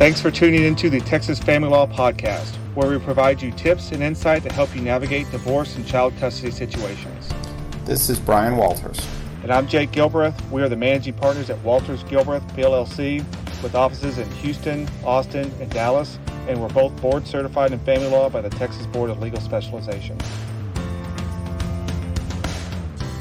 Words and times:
Thanks 0.00 0.18
for 0.18 0.30
tuning 0.30 0.64
into 0.64 0.88
the 0.88 1.00
Texas 1.00 1.38
Family 1.38 1.68
Law 1.68 1.86
Podcast, 1.86 2.54
where 2.74 2.88
we 2.88 2.98
provide 2.98 3.42
you 3.42 3.50
tips 3.50 3.92
and 3.92 4.02
insight 4.02 4.42
to 4.44 4.50
help 4.50 4.74
you 4.74 4.80
navigate 4.80 5.30
divorce 5.30 5.76
and 5.76 5.86
child 5.86 6.16
custody 6.16 6.50
situations. 6.50 7.28
This 7.84 8.08
is 8.08 8.18
Brian 8.18 8.56
Walters. 8.56 8.98
And 9.42 9.52
I'm 9.52 9.68
Jake 9.68 9.90
Gilbreth. 9.90 10.50
We 10.50 10.62
are 10.62 10.70
the 10.70 10.76
managing 10.76 11.12
partners 11.12 11.50
at 11.50 11.58
Walters 11.58 12.02
Gilbreth 12.04 12.40
PLLC 12.52 13.18
with 13.62 13.74
offices 13.74 14.16
in 14.16 14.26
Houston, 14.36 14.88
Austin, 15.04 15.52
and 15.60 15.70
Dallas, 15.70 16.18
and 16.48 16.58
we're 16.58 16.70
both 16.70 16.98
board 17.02 17.26
certified 17.26 17.72
in 17.72 17.78
family 17.80 18.08
law 18.08 18.30
by 18.30 18.40
the 18.40 18.48
Texas 18.48 18.86
Board 18.86 19.10
of 19.10 19.20
Legal 19.20 19.42
Specialization. 19.42 20.16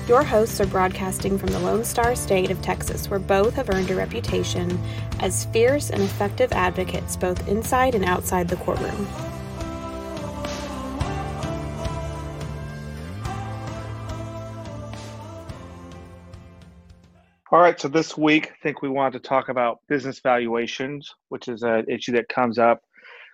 Your 0.09 0.23
hosts 0.23 0.59
are 0.59 0.65
broadcasting 0.65 1.37
from 1.37 1.49
the 1.49 1.59
Lone 1.59 1.83
Star 1.83 2.15
State 2.15 2.49
of 2.49 2.59
Texas, 2.63 3.11
where 3.11 3.19
both 3.19 3.53
have 3.53 3.69
earned 3.69 3.91
a 3.91 3.95
reputation 3.95 4.75
as 5.19 5.45
fierce 5.45 5.91
and 5.91 6.01
effective 6.01 6.51
advocates 6.51 7.15
both 7.15 7.47
inside 7.47 7.93
and 7.93 8.03
outside 8.03 8.47
the 8.47 8.55
courtroom. 8.55 9.07
All 17.51 17.59
right, 17.59 17.79
so 17.79 17.87
this 17.87 18.17
week, 18.17 18.47
I 18.47 18.55
think 18.63 18.81
we 18.81 18.89
wanted 18.89 19.21
to 19.21 19.29
talk 19.29 19.49
about 19.49 19.77
business 19.87 20.21
valuations, 20.21 21.13
which 21.27 21.47
is 21.47 21.61
an 21.61 21.85
issue 21.87 22.13
that 22.13 22.27
comes 22.29 22.57
up 22.57 22.81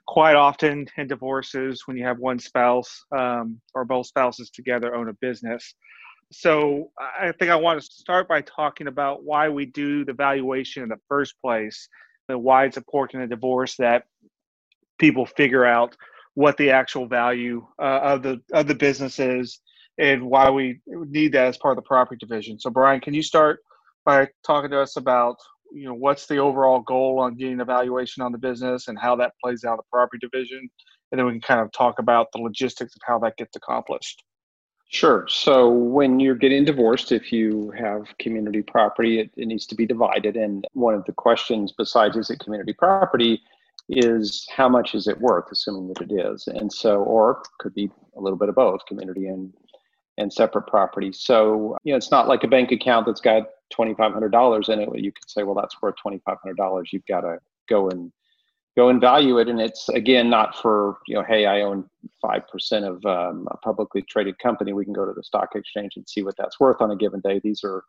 quite 0.07 0.35
often 0.35 0.88
in 0.98 1.07
divorces 1.07 1.84
when 1.85 1.96
you 1.96 2.04
have 2.04 2.20
one 2.20 2.38
spouse 2.38 3.05
um, 3.18 3.62
or 3.73 3.85
both 3.85 4.07
spouses 4.07 4.49
together 4.49 4.94
own 4.94 5.07
a 5.07 5.13
business. 5.21 5.73
So 6.31 6.91
I 6.99 7.31
think 7.34 7.52
I 7.52 7.55
want 7.55 7.79
to 7.79 7.85
start 7.85 8.27
by 8.27 8.41
talking 8.41 8.88
about 8.88 9.23
why 9.23 9.49
we 9.49 9.65
do 9.65 10.03
the 10.05 10.13
valuation 10.13 10.84
in 10.84 10.89
the 10.89 10.99
first 11.07 11.35
place 11.41 11.88
and 12.29 12.43
why 12.43 12.65
it's 12.65 12.77
important 12.77 13.21
in 13.21 13.31
a 13.31 13.35
divorce 13.35 13.76
that 13.77 14.04
people 14.98 15.26
figure 15.26 15.65
out 15.65 15.95
what 16.34 16.57
the 16.57 16.71
actual 16.71 17.07
value 17.07 17.65
uh, 17.79 17.99
of 18.01 18.23
the 18.23 18.41
of 18.54 18.67
the 18.67 18.76
business 18.76 19.20
is 19.20 19.62
and 19.98 20.26
why 20.26 20.49
we 20.49 20.79
need 20.87 21.32
that 21.32 21.48
as 21.48 21.57
part 21.57 21.77
of 21.77 21.84
the 21.84 21.87
property 21.87 22.17
division. 22.20 22.60
So 22.60 22.70
Brian, 22.70 22.99
can 22.99 23.13
you 23.13 23.23
start 23.23 23.60
by 24.04 24.27
talking 24.45 24.71
to 24.71 24.79
us 24.79 24.98
about 24.98 25.37
you 25.71 25.85
know 25.85 25.93
what's 25.93 26.27
the 26.27 26.37
overall 26.37 26.82
goal 26.82 27.20
on 27.20 27.35
getting 27.35 27.60
a 27.60 27.65
valuation 27.65 28.23
on 28.23 28.32
the 28.32 28.37
business 28.37 28.87
and 28.87 28.98
how 28.99 29.15
that 29.17 29.34
plays 29.43 29.63
out 29.63 29.77
the 29.77 29.84
property 29.91 30.20
division 30.21 30.70
and 31.12 31.20
then 31.20 31.26
we 31.26 31.34
can 31.34 31.41
kind 31.41 31.60
of 31.60 31.71
talk 31.71 31.99
about 31.99 32.27
the 32.34 32.39
logistics 32.39 32.95
of 32.95 33.01
how 33.05 33.17
that 33.20 33.35
gets 33.37 33.55
accomplished 33.55 34.23
sure. 34.90 35.28
So 35.28 35.70
when 35.70 36.20
you're 36.20 36.36
getting 36.36 36.66
divorced 36.66 37.12
if 37.12 37.32
you 37.32 37.72
have 37.78 38.08
community 38.20 38.62
property 38.62 39.20
it, 39.20 39.32
it 39.36 39.48
needs 39.48 39.66
to 39.68 39.76
be 39.76 39.86
divided. 39.86 40.36
And 40.36 40.66
one 40.74 40.94
of 40.94 41.05
the 41.05 41.14
questions 41.14 41.74
besides 41.78 42.18
is 42.18 42.30
it 42.30 42.40
community 42.40 42.74
property 42.74 43.41
is 43.88 44.48
how 44.56 44.68
much 44.68 44.96
is 44.96 45.08
it 45.08 45.20
worth 45.22 45.46
assuming 45.52 45.88
that 45.90 46.02
it 46.02 46.12
is? 46.12 46.48
And 46.48 46.72
so 46.72 47.04
or 47.04 47.44
could 47.60 47.74
be 47.74 47.90
a 48.16 48.22
little 48.22 48.38
bit 48.38 48.50
of 48.50 48.56
both 48.56 48.86
community 48.88 49.28
and 49.28 49.54
and 50.18 50.32
separate 50.32 50.68
property. 50.68 51.12
So 51.12 51.78
you 51.84 51.91
know 51.94 51.98
it's 51.98 52.12
not 52.12 52.28
like 52.28 52.44
a 52.44 52.48
bank 52.48 52.72
account 52.72 53.06
that's 53.06 53.22
got 53.22 53.50
$2,500 53.74 54.70
in 54.70 54.80
it, 54.80 54.90
you 55.00 55.12
could 55.12 55.30
say, 55.30 55.44
well, 55.44 55.56
that's 55.56 55.82
worth 55.82 55.96
$2,500. 56.06 56.86
You've 56.91 57.06
got 57.06 57.22
to 57.22 57.38
go 57.68 57.90
and 57.90 58.12
go 58.76 58.90
and 58.90 58.99
value 58.99 59.37
it. 59.40 59.48
And 59.48 59.59
it's 59.59 59.90
again, 59.90 60.29
not 60.29 60.55
for, 60.62 60.98
you 61.07 61.15
know, 61.15 61.23
Hey, 61.23 61.45
I 61.45 61.62
own 61.62 61.90
5% 62.23 62.41
of 62.84 63.05
um, 63.05 63.48
a 63.51 63.57
publicly 63.57 64.01
traded 64.01 64.38
company. 64.40 64.73
We 64.73 64.84
can 64.84 64.94
go 64.94 65.06
to 65.06 65.13
the 65.13 65.23
stock 65.23 65.50
exchange 65.56 65.94
and 65.95 66.07
see 66.07 66.23
what 66.23 66.35
that's 66.38 66.59
worth 66.59 66.81
on 66.81 66.91
a 66.91 66.95
given 66.95 67.22
day. 67.22 67.40
These 67.40 67.63
are 67.63 67.84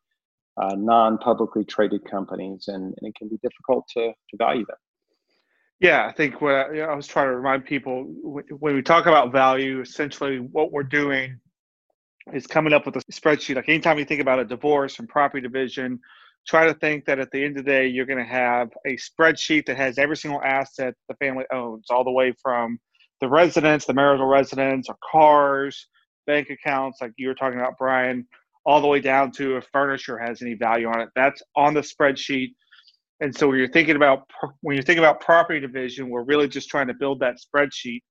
uh, 0.57 0.75
non-publicly 0.77 1.65
traded 1.65 2.09
companies 2.09 2.69
and, 2.69 2.95
and, 2.97 3.09
it 3.09 3.15
can 3.15 3.29
be 3.29 3.37
difficult 3.43 3.87
to, 3.89 4.13
to 4.31 4.37
value 4.39 4.65
them. 4.65 4.77
Yeah, 5.81 6.07
I 6.07 6.13
think 6.13 6.41
what 6.41 6.55
I 6.55 6.95
was 6.95 7.07
trying 7.07 7.27
to 7.27 7.37
remind 7.37 7.67
people 7.67 8.05
when 8.25 8.75
we 8.75 8.81
talk 8.81 9.05
about 9.05 9.33
value, 9.33 9.83
essentially 9.83 10.39
what 10.39 10.73
we're 10.73 10.83
doing 10.83 11.39
is 12.33 12.47
coming 12.47 12.73
up 12.73 12.87
with 12.87 12.97
a 12.97 13.01
spreadsheet. 13.13 13.57
Like 13.57 13.69
anytime 13.69 13.99
you 13.99 14.07
think 14.07 14.23
about 14.23 14.39
a 14.39 14.45
divorce 14.47 14.99
and 14.99 15.07
property 15.07 15.43
division, 15.43 16.01
try 16.47 16.67
to 16.67 16.75
think 16.75 17.05
that 17.07 17.19
at 17.19 17.31
the 17.31 17.45
end 17.45 17.57
of 17.59 17.65
the 17.65 17.71
day, 17.71 17.87
you're 17.87 18.07
going 18.07 18.25
to 18.25 18.25
have 18.25 18.69
a 18.87 18.97
spreadsheet 18.97 19.67
that 19.67 19.77
has 19.77 19.99
every 19.99 20.17
single 20.17 20.43
asset 20.43 20.95
the 21.09 21.15
family 21.17 21.45
owns, 21.53 21.87
all 21.91 22.05
the 22.05 22.11
way 22.11 22.33
from 22.43 22.79
the 23.21 23.29
residence, 23.29 23.85
the 23.85 23.95
marital 23.95 24.27
residence, 24.27 24.89
or 24.89 24.97
cars, 25.11 25.89
bank 26.27 26.51
accounts, 26.51 26.99
like 27.01 27.13
you 27.17 27.29
were 27.29 27.35
talking 27.35 27.59
about, 27.59 27.79
Brian, 27.79 28.27
all 28.65 28.81
the 28.81 28.87
way 28.87 29.01
down 29.01 29.31
to 29.33 29.57
if 29.57 29.67
furniture 29.73 30.19
has 30.19 30.43
any 30.43 30.55
value 30.55 30.89
on 30.89 31.01
it. 31.01 31.09
That's 31.15 31.43
on 31.57 31.75
the 31.75 31.81
spreadsheet. 31.81 32.55
And 33.21 33.35
so 33.35 33.49
when 33.49 33.59
you're 33.59 33.69
thinking 33.69 33.97
about 33.97 34.29
when 34.61 34.77
you're 34.77 34.83
thinking 34.83 35.05
about 35.05 35.21
property 35.21 35.61
division, 35.61 36.11
we're 36.11 36.25
really 36.25 36.49
just 36.49 36.69
trying 36.69 36.89
to 36.89 36.95
build 36.95 37.21
that 37.21 37.37
spreadsheet 37.37 38.03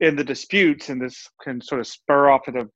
in 0.00 0.16
the 0.16 0.24
disputes, 0.24 0.88
and 0.88 1.00
this 1.00 1.28
can 1.42 1.60
sort 1.60 1.80
of 1.80 1.86
spur 1.86 2.30
off 2.30 2.48
into 2.48 2.68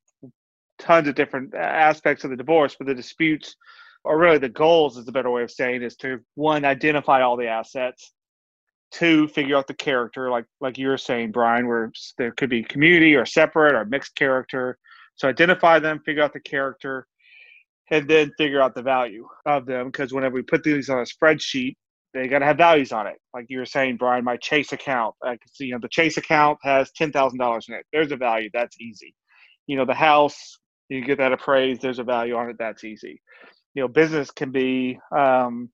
tons 0.79 1.09
of 1.09 1.15
different 1.15 1.55
aspects 1.55 2.23
of 2.23 2.31
the 2.31 2.37
divorce, 2.37 2.77
but 2.79 2.87
the 2.87 2.95
disputes, 2.95 3.57
or 4.05 4.19
really 4.19 4.39
the 4.39 4.49
goals, 4.49 4.97
is 4.97 5.09
a 5.09 5.13
better 5.13 5.31
way 5.31 5.43
of 5.43 5.51
saying, 5.51 5.83
is 5.83 5.97
to 5.97 6.21
one 6.35 6.65
identify 6.65 7.23
all 7.23 7.37
the 7.37 7.49
assets, 7.49 8.13
two 8.93 9.27
figure 9.29 9.57
out 9.57 9.67
the 9.67 9.75
character, 9.75 10.31
like 10.31 10.45
like 10.61 10.79
you 10.79 10.89
were 10.89 10.99
saying, 10.99 11.33
Brian, 11.33 11.67
where 11.67 11.91
there 12.19 12.33
could 12.33 12.51
be 12.51 12.63
community 12.63 13.15
or 13.15 13.27
separate 13.27 13.75
or 13.75 13.85
mixed 13.85 14.15
character. 14.15 14.79
So 15.17 15.29
identify 15.29 15.79
them, 15.79 16.01
figure 16.05 16.23
out 16.23 16.33
the 16.33 16.41
character, 16.41 17.07
and 17.91 18.09
then 18.09 18.33
figure 18.37 18.61
out 18.61 18.75
the 18.75 18.83
value 18.83 19.27
of 19.47 19.67
them. 19.67 19.87
Because 19.87 20.13
whenever 20.13 20.35
we 20.35 20.43
put 20.43 20.63
these 20.63 20.91
on 20.91 20.99
a 20.99 21.03
spreadsheet, 21.03 21.77
they 22.13 22.29
got 22.29 22.41
to 22.41 22.47
have 22.47 22.57
values 22.57 22.93
on 22.93 23.07
it. 23.07 23.17
Like 23.33 23.47
you 23.49 23.59
were 23.59 23.67
saying, 23.67 23.97
Brian, 23.97 24.25
my 24.25 24.37
Chase 24.37 24.73
account, 24.73 25.15
I 25.23 25.31
can 25.31 25.49
see, 25.53 25.67
you 25.67 25.73
know, 25.73 25.81
the 25.81 25.89
Chase 25.89 26.17
account 26.17 26.59
has 26.63 26.91
ten 26.93 27.11
thousand 27.11 27.39
dollars 27.39 27.67
in 27.69 27.75
it. 27.75 27.87
There's 27.93 28.13
a 28.13 28.17
value. 28.17 28.51
That's 28.53 28.81
easy. 28.81 29.15
You 29.67 29.77
know, 29.77 29.85
the 29.85 29.95
house 29.95 30.59
you 30.89 31.05
get 31.05 31.19
that 31.19 31.33
appraised, 31.33 31.83
there's 31.83 31.99
a 31.99 32.05
value 32.05 32.37
on 32.37 32.51
it, 32.51 32.57
that's 32.59 32.85
easy. 32.85 33.21
You 33.75 33.83
know, 33.83 33.89
business 33.89 34.31
can 34.31 34.51
be 34.51 34.99
um, 35.17 35.69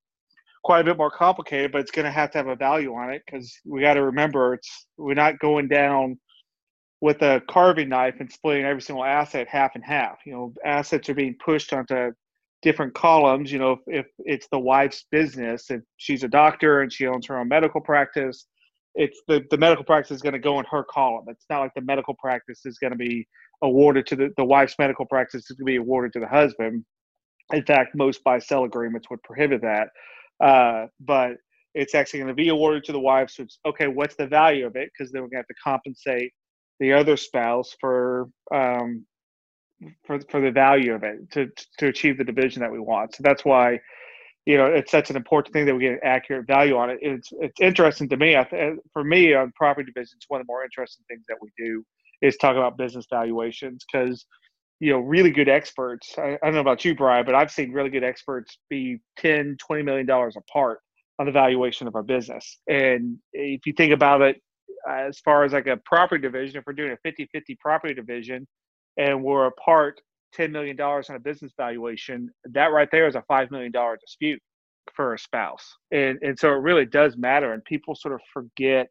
quite 0.65 0.81
a 0.81 0.85
bit 0.85 0.97
more 0.97 1.11
complicated, 1.11 1.73
but 1.73 1.81
it's 1.81 1.91
going 1.91 2.05
to 2.05 2.11
have 2.11 2.31
to 2.33 2.39
have 2.39 2.49
a 2.49 2.57
value 2.57 2.95
on 2.95 3.13
it 3.13 3.23
because 3.27 3.53
we 3.65 3.81
got 3.81 3.95
to 3.95 4.03
remember 4.03 4.55
it's 4.55 4.87
we're 4.97 5.15
not 5.15 5.39
going 5.39 5.69
down 5.69 6.19
with 7.01 7.23
a 7.23 7.43
carving 7.49 7.89
knife 7.89 8.17
and 8.21 8.31
splitting 8.31 8.65
every 8.65 8.83
single 8.83 9.05
asset 9.05 9.49
half 9.49 9.75
and 9.75 9.85
half. 9.85 10.19
You 10.27 10.33
know, 10.33 10.55
assets 10.65 11.09
are 11.09 11.15
being 11.15 11.37
pushed 11.43 11.73
onto 11.73 12.13
different 12.63 12.95
columns. 12.95 13.51
You 13.51 13.59
know, 13.59 13.73
if, 13.73 13.79
if 13.87 14.07
it's 14.19 14.49
the 14.53 14.59
wife's 14.59 15.07
business, 15.11 15.71
if 15.71 15.81
she's 15.97 16.25
a 16.25 16.29
doctor 16.29 16.83
and 16.83 16.93
she 16.93 17.07
owns 17.07 17.27
her 17.27 17.39
own 17.39 17.49
medical 17.49 17.81
practice, 17.81 18.47
it's 18.95 19.23
the, 19.29 19.45
the 19.51 19.57
medical 19.57 19.85
practice 19.85 20.17
is 20.17 20.23
going 20.23 20.35
to 20.35 20.39
go 20.39 20.59
in 20.59 20.67
her 20.71 20.85
column. 20.85 21.25
It's 21.29 21.47
not 21.49 21.61
like 21.61 21.73
the 21.75 21.81
medical 21.81 22.15
practice 22.15 22.67
is 22.67 22.77
going 22.79 22.93
to 22.93 22.99
be 22.99 23.27
awarded 23.63 24.07
to 24.09 24.17
the, 24.17 24.31
the 24.37 24.45
wife's 24.45 24.75
medical 24.79 25.07
practice 25.07 25.51
is 25.51 25.57
going 25.57 25.67
to 25.67 25.73
be 25.73 25.77
awarded 25.77 26.13
to 26.15 26.21
the 26.21 26.29
husband. 26.29 26.85
In 27.53 27.65
fact, 27.65 27.97
most 27.97 28.25
buy 28.25 28.39
sell 28.41 28.65
agreements 28.65 29.09
would 29.11 29.23
prohibit 29.23 29.63
that. 29.63 29.89
Uh, 30.45 30.87
but 31.01 31.33
it's 31.75 31.95
actually 31.95 32.21
going 32.21 32.29
to 32.29 32.35
be 32.35 32.49
awarded 32.51 32.85
to 32.85 32.93
the 32.93 33.01
wife. 33.01 33.31
So 33.31 33.45
it's 33.45 33.59
okay, 33.67 33.89
what's 33.89 34.17
the 34.17 34.27
value 34.27 34.67
of 34.67 34.77
it? 34.77 34.91
Because 34.93 35.13
then 35.13 35.23
we're 35.23 35.29
going 35.29 35.45
to 35.45 35.49
have 35.49 35.49
to 35.49 35.63
compensate 35.63 36.33
the 36.81 36.93
other 36.95 37.17
spouse 37.17 37.77
for 37.81 38.29
um, 38.55 39.07
for 40.07 40.21
for 40.31 40.41
the 40.41 40.51
value 40.51 40.95
of 40.95 41.05
it 41.05 41.31
to 41.33 41.49
to 41.79 41.89
achieve 41.89 42.19
the 42.19 42.25
division 42.25 42.63
that 42.63 42.73
we 42.73 42.81
want. 42.81 43.15
So 43.17 43.23
that's 43.23 43.45
why 43.45 43.81
you 44.47 44.57
know 44.59 44.67
it's 44.67 44.91
such 44.91 45.11
an 45.11 45.17
important 45.17 45.55
thing 45.55 45.67
that 45.67 45.75
we 45.75 45.83
get 45.83 45.93
an 45.95 46.01
accurate 46.05 46.47
value 46.47 46.77
on 46.77 46.91
it. 46.91 46.99
It's 47.03 47.31
it's 47.41 47.61
interesting 47.61 48.09
to 48.11 48.17
me. 48.17 48.37
Th- 48.51 48.79
for 48.93 49.05
me 49.05 49.35
on 49.35 49.53
property 49.57 49.91
division, 49.93 50.17
it's 50.17 50.27
one 50.29 50.41
of 50.41 50.47
the 50.47 50.53
more 50.53 50.65
interesting 50.65 51.05
things 51.09 51.25
that 51.29 51.39
we 51.43 51.51
do 51.59 51.85
is 52.23 52.37
talk 52.39 52.57
about 52.57 52.79
business 52.79 53.07
valuations 53.11 53.85
because 53.93 54.27
you 54.81 54.93
know 54.93 54.99
really 54.99 55.31
good 55.31 55.49
experts. 55.49 56.15
I, 56.19 56.39
I, 56.43 56.47
don't 56.47 56.55
know 56.55 56.61
about 56.61 56.85
you 56.85 56.95
brian 56.95 57.25
but 57.25 57.35
i've 57.35 57.51
seen 57.51 57.73
really 57.73 57.91
good 57.91 58.05
experts 58.05 58.59
be 58.69 58.99
10 59.19 59.57
20 59.61 59.83
million 59.83 60.07
dollars 60.07 60.37
apart 60.37 60.81
on 61.21 61.27
the 61.27 61.33
valuation 61.33 61.87
of 61.87 61.95
our 61.95 62.03
business. 62.03 62.59
And 62.67 63.19
if 63.35 63.67
you 63.67 63.75
think 63.75 63.93
about 63.93 64.23
it 64.23 64.41
as 64.89 65.19
far 65.19 65.45
as 65.45 65.53
like 65.53 65.67
a 65.67 65.77
property 65.85 66.23
division 66.23 66.57
if 66.57 66.65
we're 66.67 66.73
doing 66.73 66.93
a 66.93 66.97
50 67.03 67.29
50 67.31 67.59
property 67.61 67.93
division 67.93 68.49
and 68.97 69.23
we're 69.23 69.47
apart 69.47 70.01
$10 70.35 70.51
million 70.51 70.81
on 70.81 71.05
a 71.11 71.19
business 71.19 71.53
valuation 71.59 72.31
that 72.45 72.73
right 72.73 72.89
there 72.91 73.07
is 73.07 73.17
a 73.17 73.25
$5 73.31 73.51
million 73.51 73.71
dispute 74.01 74.41
for 74.95 75.13
a 75.13 75.19
spouse. 75.19 75.77
And 75.93 76.19
and 76.23 76.39
so 76.39 76.49
it 76.49 76.63
really 76.63 76.87
does 76.87 77.19
matter 77.19 77.53
and 77.53 77.63
people 77.65 77.95
sort 77.95 78.15
of 78.15 78.21
forget 78.33 78.89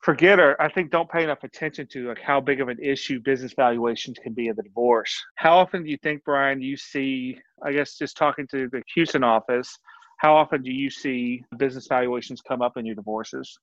forget 0.00 0.40
or 0.40 0.60
I 0.60 0.70
think 0.70 0.90
don't 0.90 1.10
pay 1.10 1.24
enough 1.24 1.44
attention 1.44 1.86
to 1.88 2.08
like 2.08 2.20
how 2.20 2.40
big 2.40 2.60
of 2.60 2.68
an 2.68 2.78
issue 2.82 3.20
business 3.20 3.52
valuations 3.54 4.18
can 4.22 4.32
be 4.32 4.48
in 4.48 4.56
the 4.56 4.62
divorce. 4.62 5.14
How 5.36 5.58
often 5.58 5.84
do 5.84 5.90
you 5.90 5.98
think, 6.02 6.24
Brian, 6.24 6.60
you 6.62 6.76
see, 6.76 7.38
I 7.62 7.72
guess 7.72 7.98
just 7.98 8.16
talking 8.16 8.46
to 8.48 8.68
the 8.70 8.82
Houston 8.94 9.22
office, 9.22 9.78
how 10.18 10.34
often 10.34 10.62
do 10.62 10.70
you 10.70 10.90
see 10.90 11.44
business 11.58 11.86
valuations 11.86 12.40
come 12.40 12.62
up 12.62 12.76
in 12.76 12.86
your 12.86 12.94
divorces? 12.94 13.58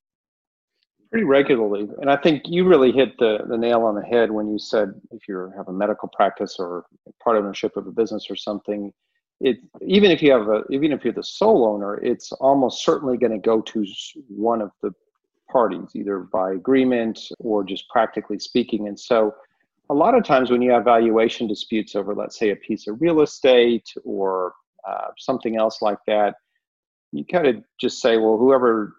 Pretty 1.12 1.25
regularly. 1.25 1.88
And 2.01 2.12
I 2.12 2.18
think 2.18 2.44
you 2.45 2.68
really 2.68 2.92
hit 2.92 3.18
the, 3.18 3.39
the 3.48 3.57
nail 3.57 3.84
on 3.84 3.95
the 3.95 4.01
head 4.01 4.30
when 4.30 4.50
you 4.50 4.60
said 4.60 4.89
if 5.12 5.28
you 5.28 5.51
have 5.56 5.69
a 5.69 5.74
medical 5.74 6.10
practice 6.10 6.57
or 6.60 6.86
part 7.24 7.38
ownership 7.38 7.78
of 7.78 7.88
a 7.88 7.92
business 7.92 8.28
or 8.30 8.36
something, 8.36 8.92
it 9.39 9.57
even 9.86 10.10
if 10.10 10.22
you 10.22 10.31
have 10.31 10.50
a 10.50 10.63
even 10.72 10.92
if 10.92 11.04
you're 11.04 11.13
the 11.13 11.24
sole 11.24 11.66
owner, 11.66 11.98
it's 12.04 12.31
almost 12.34 12.84
certainly 12.84 13.18
going 13.18 13.31
to 13.31 13.38
go 13.38 13.62
to 13.62 13.86
one 14.28 14.62
of 14.62 14.72
the 14.81 14.92
parties, 15.51 15.95
either 15.95 16.19
by 16.19 16.51
agreement 16.51 17.19
or 17.39 17.63
just 17.63 17.88
practically 17.89 18.39
speaking. 18.39 18.88
And 18.88 18.99
so, 18.99 19.35
a 19.89 19.94
lot 19.94 20.15
of 20.15 20.23
times 20.25 20.51
when 20.51 20.61
you 20.61 20.71
have 20.71 20.83
valuation 20.83 21.47
disputes 21.47 21.95
over, 21.95 22.13
let's 22.13 22.38
say, 22.38 22.49
a 22.49 22.55
piece 22.57 22.88
of 22.88 22.99
real 22.99 23.21
estate 23.21 23.88
or 24.03 24.53
uh, 24.85 25.07
something 25.17 25.55
else 25.55 25.81
like 25.81 25.99
that, 26.07 26.35
you 27.13 27.23
kind 27.25 27.47
of 27.47 27.63
just 27.79 28.01
say, 28.01 28.17
well, 28.17 28.38
whoever 28.38 28.95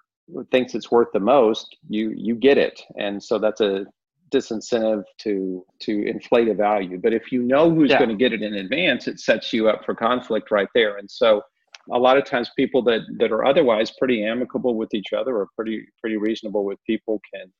thinks 0.50 0.74
it's 0.74 0.90
worth 0.90 1.08
the 1.12 1.20
most, 1.20 1.76
you 1.88 2.12
you 2.16 2.34
get 2.34 2.58
it, 2.58 2.82
and 2.98 3.22
so 3.22 3.38
that's 3.38 3.60
a 3.60 3.86
disincentive 4.30 5.04
to 5.18 5.64
to 5.80 6.06
inflate 6.06 6.48
a 6.48 6.54
value. 6.54 6.98
But 7.02 7.12
if 7.12 7.32
you 7.32 7.42
know 7.42 7.70
who's 7.70 7.90
yeah. 7.90 7.98
going 7.98 8.10
to 8.10 8.16
get 8.16 8.32
it 8.32 8.42
in 8.42 8.54
advance, 8.54 9.08
it 9.08 9.20
sets 9.20 9.52
you 9.52 9.68
up 9.68 9.84
for 9.84 9.94
conflict 9.94 10.50
right 10.50 10.68
there. 10.74 10.96
And 10.96 11.10
so 11.10 11.42
a 11.92 11.98
lot 11.98 12.16
of 12.16 12.24
times 12.24 12.50
people 12.56 12.82
that 12.82 13.00
that 13.18 13.32
are 13.32 13.44
otherwise 13.44 13.90
pretty 13.98 14.24
amicable 14.24 14.74
with 14.74 14.92
each 14.94 15.12
other 15.12 15.36
or 15.36 15.48
pretty 15.56 15.86
pretty 16.00 16.16
reasonable 16.16 16.64
with 16.64 16.78
people 16.86 17.20
can 17.32 17.52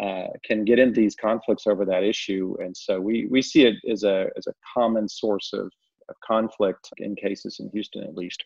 uh, 0.00 0.28
can 0.44 0.64
get 0.64 0.78
into 0.78 1.00
these 1.00 1.16
conflicts 1.16 1.66
over 1.66 1.84
that 1.84 2.04
issue. 2.04 2.56
And 2.60 2.76
so 2.76 3.00
we 3.00 3.26
we 3.30 3.42
see 3.42 3.66
it 3.66 3.76
as 3.90 4.04
a 4.04 4.28
as 4.36 4.46
a 4.46 4.54
common 4.74 5.08
source 5.08 5.52
of, 5.52 5.70
of 6.08 6.14
conflict 6.24 6.88
in 6.98 7.14
cases 7.16 7.58
in 7.60 7.70
Houston 7.70 8.04
at 8.04 8.14
least. 8.14 8.44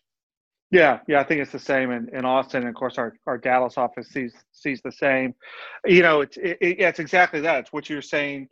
Yeah, 0.71 0.99
yeah, 1.07 1.19
I 1.19 1.23
think 1.23 1.41
it's 1.41 1.51
the 1.51 1.59
same 1.59 1.91
in, 1.91 2.09
in 2.11 2.25
Austin. 2.25 2.61
And 2.61 2.69
of 2.69 2.75
course, 2.75 2.97
our, 2.97 3.13
our 3.27 3.37
Dallas 3.37 3.77
office 3.77 4.09
sees 4.09 4.33
sees 4.51 4.81
the 4.81 4.91
same. 4.91 5.35
You 5.85 6.01
know, 6.01 6.21
it's 6.21 6.37
it, 6.37 6.57
it, 6.59 6.79
it's 6.79 6.99
exactly 6.99 7.39
that. 7.41 7.59
It's 7.59 7.73
what 7.73 7.89
you're 7.89 8.01
saying. 8.01 8.49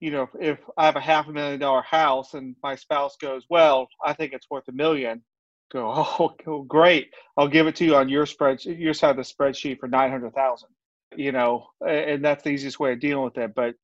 You 0.00 0.10
know, 0.10 0.28
if 0.40 0.58
I 0.76 0.84
have 0.86 0.96
a 0.96 1.00
half 1.00 1.28
a 1.28 1.32
million 1.32 1.60
dollar 1.60 1.82
house 1.82 2.34
and 2.34 2.56
my 2.62 2.74
spouse 2.74 3.16
goes, 3.16 3.44
well, 3.48 3.88
I 4.04 4.12
think 4.12 4.32
it's 4.32 4.50
worth 4.50 4.68
a 4.68 4.72
million. 4.72 5.22
Go, 5.72 5.92
oh, 6.46 6.62
great! 6.62 7.10
I'll 7.36 7.48
give 7.48 7.66
it 7.66 7.76
to 7.76 7.84
you 7.84 7.96
on 7.96 8.08
your 8.08 8.26
spread, 8.26 8.64
your 8.64 8.94
side 8.94 9.10
of 9.10 9.16
the 9.16 9.22
spreadsheet 9.22 9.78
for 9.78 9.88
nine 9.88 10.10
hundred 10.10 10.34
thousand. 10.34 10.70
You 11.16 11.32
know, 11.32 11.66
and 11.86 12.24
that's 12.24 12.42
the 12.42 12.50
easiest 12.50 12.80
way 12.80 12.92
of 12.92 13.00
dealing 13.00 13.24
with 13.24 13.38
it. 13.38 13.52
But 13.54 13.74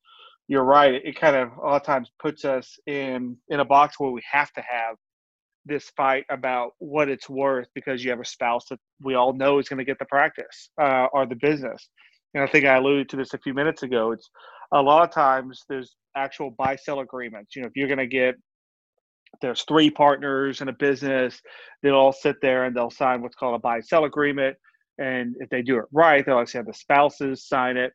you're 0.48 0.64
right; 0.64 0.94
it 1.04 1.18
kind 1.18 1.36
of 1.36 1.50
a 1.56 1.66
lot 1.66 1.76
of 1.76 1.86
times 1.86 2.10
puts 2.20 2.44
us 2.44 2.78
in 2.86 3.36
in 3.48 3.60
a 3.60 3.64
box 3.64 3.98
where 3.98 4.10
we 4.10 4.22
have 4.30 4.52
to 4.52 4.62
have 4.62 4.96
this 5.66 5.90
fight 5.96 6.24
about 6.30 6.72
what 6.78 7.08
it's 7.08 7.28
worth 7.28 7.68
because 7.74 8.02
you 8.02 8.10
have 8.10 8.20
a 8.20 8.24
spouse 8.24 8.64
that 8.70 8.78
we 9.02 9.14
all 9.14 9.32
know 9.32 9.58
is 9.58 9.68
going 9.68 9.78
to 9.78 9.84
get 9.84 9.98
the 9.98 10.04
practice 10.06 10.70
uh, 10.80 11.06
or 11.12 11.26
the 11.26 11.36
business. 11.36 11.88
And 12.34 12.42
I 12.42 12.46
think 12.46 12.64
I 12.64 12.76
alluded 12.76 13.08
to 13.10 13.16
this 13.16 13.34
a 13.34 13.38
few 13.38 13.54
minutes 13.54 13.82
ago. 13.82 14.12
It's 14.12 14.30
a 14.72 14.80
lot 14.80 15.06
of 15.06 15.12
times 15.12 15.64
there's 15.68 15.96
actual 16.16 16.50
buy 16.56 16.76
sell 16.76 17.00
agreements. 17.00 17.54
You 17.54 17.62
know, 17.62 17.68
if 17.68 17.76
you're 17.76 17.88
going 17.88 17.98
to 17.98 18.06
get 18.06 18.36
there's 19.40 19.62
three 19.62 19.90
partners 19.90 20.60
in 20.60 20.68
a 20.68 20.72
business, 20.72 21.40
they'll 21.82 21.94
all 21.94 22.12
sit 22.12 22.36
there 22.42 22.64
and 22.64 22.76
they'll 22.76 22.90
sign 22.90 23.22
what's 23.22 23.36
called 23.36 23.54
a 23.54 23.58
buy 23.58 23.80
sell 23.80 24.04
agreement. 24.04 24.56
And 24.98 25.34
if 25.40 25.48
they 25.48 25.62
do 25.62 25.78
it 25.78 25.86
right, 25.92 26.24
they'll 26.24 26.38
actually 26.38 26.58
have 26.58 26.66
the 26.66 26.74
spouses 26.74 27.46
sign 27.46 27.76
it. 27.76 27.92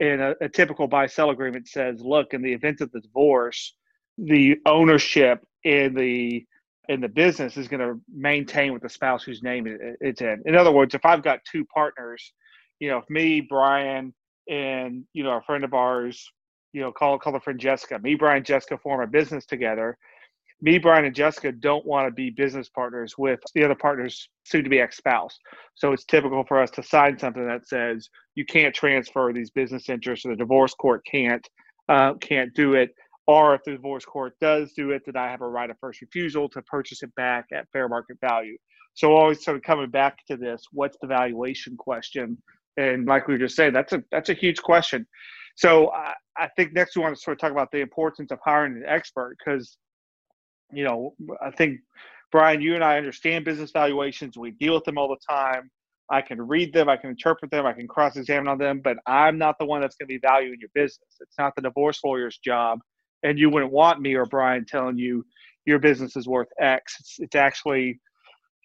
And 0.00 0.20
a, 0.20 0.34
a 0.40 0.48
typical 0.48 0.86
buy 0.88 1.06
sell 1.06 1.30
agreement 1.30 1.68
says, 1.68 2.00
look, 2.00 2.32
in 2.32 2.42
the 2.42 2.52
event 2.52 2.80
of 2.80 2.90
the 2.92 3.00
divorce, 3.00 3.74
the 4.18 4.56
ownership 4.66 5.44
in 5.64 5.94
the 5.94 6.44
in 6.88 7.00
the 7.00 7.08
business 7.08 7.56
is 7.56 7.66
going 7.66 7.80
to 7.80 8.00
maintain 8.14 8.72
with 8.72 8.80
the 8.80 8.88
spouse 8.88 9.24
whose 9.24 9.42
name 9.42 9.66
it's 10.00 10.20
in. 10.20 10.40
In 10.46 10.54
other 10.54 10.70
words, 10.70 10.94
if 10.94 11.04
I've 11.04 11.22
got 11.22 11.40
two 11.50 11.64
partners, 11.64 12.32
you 12.78 12.88
know, 12.88 12.98
if 12.98 13.10
me, 13.10 13.40
Brian, 13.40 14.14
and 14.48 15.04
you 15.12 15.24
know, 15.24 15.36
a 15.36 15.42
friend 15.42 15.64
of 15.64 15.74
ours, 15.74 16.30
you 16.72 16.80
know, 16.80 16.92
call 16.92 17.18
call 17.18 17.34
a 17.34 17.40
friend 17.40 17.58
Jessica, 17.58 17.98
me, 17.98 18.14
Brian, 18.14 18.44
Jessica 18.44 18.78
form 18.78 19.02
a 19.02 19.06
business 19.06 19.46
together. 19.46 19.98
Me, 20.62 20.78
Brian, 20.78 21.04
and 21.04 21.14
Jessica 21.14 21.52
don't 21.52 21.84
want 21.84 22.08
to 22.08 22.12
be 22.12 22.30
business 22.30 22.68
partners 22.68 23.14
with 23.18 23.40
the 23.54 23.62
other 23.62 23.74
partner's 23.74 24.28
soon 24.44 24.64
to 24.64 24.70
be 24.70 24.80
ex 24.80 24.96
spouse. 24.96 25.38
So 25.74 25.92
it's 25.92 26.04
typical 26.04 26.44
for 26.44 26.62
us 26.62 26.70
to 26.72 26.82
sign 26.82 27.18
something 27.18 27.46
that 27.46 27.68
says 27.68 28.08
you 28.34 28.46
can't 28.46 28.74
transfer 28.74 29.32
these 29.32 29.50
business 29.50 29.88
interests, 29.88 30.24
or 30.24 30.30
the 30.30 30.36
divorce 30.36 30.72
court 30.74 31.02
can't 31.10 31.46
uh, 31.88 32.14
can't 32.14 32.52
do 32.54 32.74
it 32.74 32.90
or 33.26 33.54
if 33.54 33.64
the 33.64 33.72
divorce 33.72 34.04
court 34.04 34.34
does 34.40 34.72
do 34.72 34.90
it, 34.92 35.02
then 35.04 35.16
I 35.16 35.30
have 35.30 35.40
a 35.40 35.48
right 35.48 35.68
of 35.68 35.76
first 35.80 36.00
refusal 36.00 36.48
to 36.50 36.62
purchase 36.62 37.02
it 37.02 37.14
back 37.16 37.46
at 37.52 37.66
fair 37.72 37.88
market 37.88 38.18
value. 38.20 38.56
So 38.94 39.12
always 39.12 39.44
sort 39.44 39.56
of 39.56 39.62
coming 39.62 39.90
back 39.90 40.18
to 40.28 40.36
this, 40.36 40.62
what's 40.72 40.96
the 41.00 41.06
valuation 41.06 41.76
question? 41.76 42.38
And 42.76 43.06
like 43.06 43.26
we 43.26 43.34
were 43.34 43.38
just 43.38 43.56
saying, 43.56 43.72
that's 43.72 43.92
a 43.92 44.02
that's 44.12 44.28
a 44.28 44.34
huge 44.34 44.62
question. 44.62 45.06
So 45.56 45.90
I, 45.90 46.14
I 46.36 46.48
think 46.56 46.72
next 46.72 46.96
we 46.96 47.02
want 47.02 47.16
to 47.16 47.20
sort 47.20 47.36
of 47.36 47.40
talk 47.40 47.50
about 47.50 47.70
the 47.72 47.80
importance 47.80 48.30
of 48.30 48.38
hiring 48.44 48.74
an 48.76 48.84
expert 48.86 49.36
because, 49.38 49.76
you 50.72 50.84
know, 50.84 51.14
I 51.44 51.50
think 51.50 51.80
Brian, 52.32 52.60
you 52.60 52.74
and 52.74 52.84
I 52.84 52.98
understand 52.98 53.44
business 53.44 53.70
valuations. 53.70 54.36
We 54.36 54.52
deal 54.52 54.74
with 54.74 54.84
them 54.84 54.98
all 54.98 55.08
the 55.08 55.16
time. 55.28 55.70
I 56.08 56.22
can 56.22 56.40
read 56.40 56.72
them, 56.72 56.88
I 56.88 56.96
can 56.96 57.10
interpret 57.10 57.50
them, 57.50 57.66
I 57.66 57.72
can 57.72 57.88
cross 57.88 58.16
examine 58.16 58.46
on 58.46 58.58
them, 58.58 58.80
but 58.82 58.96
I'm 59.06 59.38
not 59.38 59.58
the 59.58 59.66
one 59.66 59.80
that's 59.80 59.96
going 59.96 60.06
to 60.06 60.14
be 60.14 60.20
valuing 60.20 60.58
your 60.60 60.70
business. 60.72 61.16
It's 61.20 61.36
not 61.36 61.54
the 61.56 61.62
divorce 61.62 62.00
lawyer's 62.04 62.38
job 62.38 62.78
and 63.22 63.38
you 63.38 63.50
wouldn't 63.50 63.72
want 63.72 64.00
me 64.00 64.14
or 64.14 64.24
Brian 64.24 64.64
telling 64.64 64.98
you 64.98 65.24
your 65.64 65.78
business 65.78 66.16
is 66.16 66.28
worth 66.28 66.48
X. 66.60 66.96
It's, 67.00 67.16
it's 67.18 67.36
actually 67.36 68.00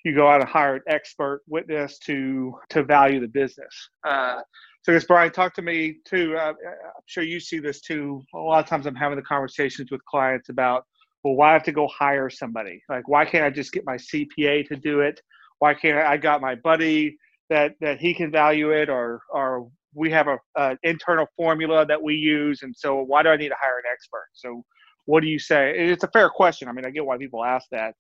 you 0.04 0.16
go 0.16 0.28
out 0.28 0.42
and 0.42 0.50
hire 0.50 0.76
an 0.76 0.82
expert 0.88 1.42
witness 1.48 2.00
to 2.00 2.56
to 2.70 2.84
value 2.84 3.20
the 3.20 3.28
business. 3.28 3.90
Uh, 4.08 4.42
so, 4.84 4.94
as 4.94 5.06
Brian, 5.06 5.32
talk 5.32 5.54
to 5.56 5.62
me 5.62 5.98
too. 6.06 6.36
Uh, 6.36 6.50
I'm 6.50 7.04
sure 7.06 7.24
you 7.24 7.40
see 7.40 7.60
this 7.60 7.82
too. 7.82 8.24
A 8.34 8.38
lot 8.38 8.64
of 8.64 8.70
times, 8.70 8.88
I'm 8.88 8.96
having 8.96 9.18
the 9.18 9.24
conversations 9.24 9.92
with 9.92 10.04
clients 10.06 10.50
about, 10.50 10.86
well, 11.24 11.36
why 11.36 11.54
have 11.54 11.64
to 11.64 11.72
go 11.72 11.88
hire 11.88 12.30
somebody? 12.30 12.82
Like, 12.90 13.08
why 13.08 13.26
can't 13.26 13.46
I 13.46 13.50
just 13.50 13.72
get 13.72 13.86
my 13.86 13.98
CPA 13.98 14.68
to 14.68 14.76
do 14.76 15.02
it? 15.02 15.22
Why 15.60 15.74
can't 15.74 15.98
I, 15.98 16.14
I 16.14 16.18
got 16.18 16.42
my 16.42 16.56
buddy 16.56 17.18
that 17.50 17.76
that 17.82 18.00
he 18.00 18.14
can 18.14 18.32
value 18.32 18.72
it, 18.72 18.90
or 18.90 19.22
or 19.32 19.70
we 19.94 20.10
have 20.12 20.28
a, 20.28 20.38
a 20.56 20.78
internal 20.84 21.28
formula 21.36 21.86
that 21.86 22.02
we 22.02 22.16
use, 22.16 22.64
and 22.64 22.76
so 22.76 23.02
why 23.02 23.24
do 23.24 23.30
I 23.30 23.38
need 23.38 23.50
to 23.50 23.56
hire 23.62 23.78
an 23.78 23.92
expert? 23.92 24.28
So, 24.34 24.64
what 25.06 25.22
do 25.22 25.28
you 25.28 25.40
say? 25.40 25.74
It's 25.78 26.04
a 26.04 26.10
fair 26.10 26.30
question. 26.30 26.68
I 26.68 26.72
mean, 26.72 26.86
I 26.86 26.90
get 26.90 27.06
why 27.06 27.18
people 27.18 27.44
ask 27.44 27.68
that, 27.72 27.94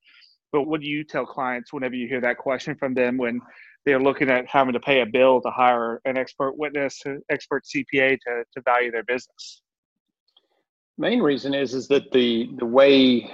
but 0.51 0.63
what 0.63 0.81
do 0.81 0.87
you 0.87 1.03
tell 1.03 1.25
clients 1.25 1.71
whenever 1.71 1.95
you 1.95 2.07
hear 2.07 2.21
that 2.21 2.37
question 2.37 2.75
from 2.75 2.93
them 2.93 3.17
when 3.17 3.39
they're 3.85 3.99
looking 3.99 4.29
at 4.29 4.47
having 4.47 4.73
to 4.73 4.79
pay 4.79 5.01
a 5.01 5.05
bill 5.05 5.41
to 5.41 5.49
hire 5.51 6.01
an 6.05 6.17
expert 6.17 6.53
witness, 6.57 7.01
expert 7.29 7.63
CPA 7.65 8.17
to 8.21 8.43
to 8.53 8.61
value 8.65 8.91
their 8.91 9.03
business? 9.03 9.61
Main 10.97 11.21
reason 11.21 11.53
is 11.53 11.73
is 11.73 11.87
that 11.87 12.11
the 12.11 12.49
the 12.57 12.65
way 12.65 13.29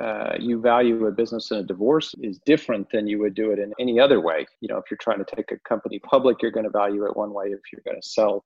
uh, 0.00 0.34
you 0.38 0.60
value 0.60 1.06
a 1.06 1.12
business 1.12 1.50
in 1.50 1.58
a 1.58 1.62
divorce 1.62 2.14
is 2.22 2.38
different 2.44 2.86
than 2.92 3.06
you 3.06 3.18
would 3.18 3.34
do 3.34 3.50
it 3.50 3.58
in 3.58 3.72
any 3.80 3.98
other 3.98 4.20
way. 4.20 4.46
You 4.60 4.68
know, 4.68 4.76
if 4.76 4.84
you're 4.90 4.98
trying 5.00 5.24
to 5.24 5.36
take 5.36 5.50
a 5.50 5.58
company 5.68 5.98
public, 6.00 6.42
you're 6.42 6.50
going 6.50 6.64
to 6.64 6.70
value 6.70 7.06
it 7.06 7.16
one 7.16 7.32
way. 7.32 7.46
If 7.46 7.60
you're 7.72 7.82
going 7.84 8.00
to 8.00 8.06
sell, 8.06 8.44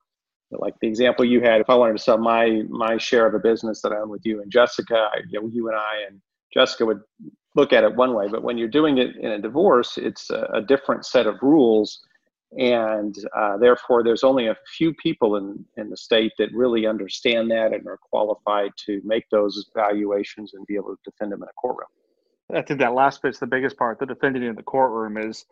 like 0.51 0.75
the 0.81 0.87
example 0.87 1.25
you 1.25 1.41
had, 1.41 1.59
if 1.59 1.69
I 1.69 1.75
wanted 1.75 1.97
to 1.97 2.03
sell 2.03 2.17
my 2.17 2.63
my 2.69 2.97
share 2.97 3.27
of 3.27 3.33
a 3.33 3.39
business 3.39 3.81
that 3.81 3.91
I 3.91 3.97
own 3.97 4.09
with 4.09 4.25
you 4.25 4.41
and 4.41 4.51
Jessica, 4.51 5.09
you, 5.29 5.41
know, 5.41 5.47
you 5.51 5.67
and 5.67 5.77
I 5.77 6.05
and 6.07 6.21
Jessica 6.53 6.85
would 6.85 7.01
look 7.55 7.73
at 7.73 7.83
it 7.83 7.95
one 7.95 8.13
way. 8.13 8.27
But 8.29 8.43
when 8.43 8.57
you're 8.57 8.67
doing 8.67 8.97
it 8.97 9.15
in 9.17 9.31
a 9.31 9.41
divorce, 9.41 9.97
it's 9.97 10.29
a, 10.29 10.47
a 10.53 10.61
different 10.61 11.05
set 11.05 11.27
of 11.27 11.35
rules 11.41 11.99
and 12.57 13.15
uh, 13.35 13.57
therefore 13.57 14.03
there's 14.03 14.23
only 14.23 14.47
a 14.47 14.55
few 14.77 14.93
people 14.95 15.37
in, 15.37 15.65
in 15.77 15.89
the 15.89 15.97
state 15.97 16.31
that 16.37 16.49
really 16.53 16.85
understand 16.85 17.49
that 17.51 17.73
and 17.73 17.87
are 17.87 17.97
qualified 17.97 18.71
to 18.85 19.01
make 19.03 19.29
those 19.29 19.69
valuations 19.75 20.53
and 20.53 20.65
be 20.67 20.75
able 20.75 20.95
to 20.95 21.11
defend 21.11 21.31
them 21.31 21.41
in 21.41 21.49
a 21.49 21.53
courtroom. 21.53 21.87
I 22.53 22.61
think 22.61 22.79
that 22.79 22.93
last 22.93 23.21
bit's 23.21 23.39
the 23.39 23.47
biggest 23.47 23.77
part 23.77 23.99
the 23.99 24.05
defending 24.05 24.43
in 24.43 24.55
the 24.55 24.63
courtroom 24.63 25.17
is 25.17 25.45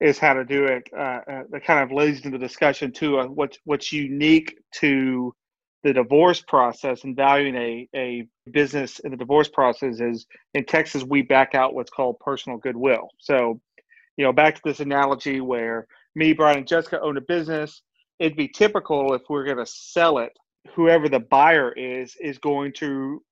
is 0.00 0.18
how 0.18 0.34
to 0.34 0.44
do 0.44 0.64
it. 0.64 0.88
Uh, 0.94 1.20
uh, 1.26 1.58
kind 1.64 1.82
of 1.82 1.90
leads 1.90 2.18
into 2.18 2.36
the 2.36 2.44
discussion 2.44 2.92
too 2.92 3.18
on 3.18 3.28
what's 3.34 3.58
what's 3.64 3.92
unique 3.92 4.58
to 4.72 5.34
the 5.82 5.92
divorce 5.92 6.42
process 6.42 7.04
and 7.04 7.16
valuing 7.16 7.54
a, 7.54 7.88
a 7.94 8.26
business 8.50 8.98
in 9.00 9.12
the 9.12 9.16
divorce 9.16 9.48
process 9.48 10.00
is 10.00 10.26
in 10.54 10.64
texas 10.64 11.04
we 11.04 11.22
back 11.22 11.54
out 11.54 11.74
what's 11.74 11.90
called 11.90 12.18
personal 12.18 12.58
goodwill. 12.58 13.08
So 13.18 13.60
you 14.16 14.24
know 14.24 14.32
back 14.32 14.56
to 14.56 14.60
this 14.64 14.80
analogy 14.80 15.40
where 15.40 15.86
me, 16.16 16.32
Brian, 16.32 16.58
and 16.58 16.66
Jessica 16.66 17.00
own 17.00 17.16
a 17.16 17.20
business, 17.20 17.82
it'd 18.18 18.36
be 18.36 18.48
typical 18.48 19.14
if 19.14 19.22
we're 19.28 19.44
going 19.44 19.58
to 19.58 19.66
sell 19.66 20.18
it, 20.18 20.32
whoever 20.74 21.08
the 21.08 21.20
buyer 21.20 21.72
is, 21.72 22.14
is 22.20 22.38
going 22.38 22.72
to 22.78 23.22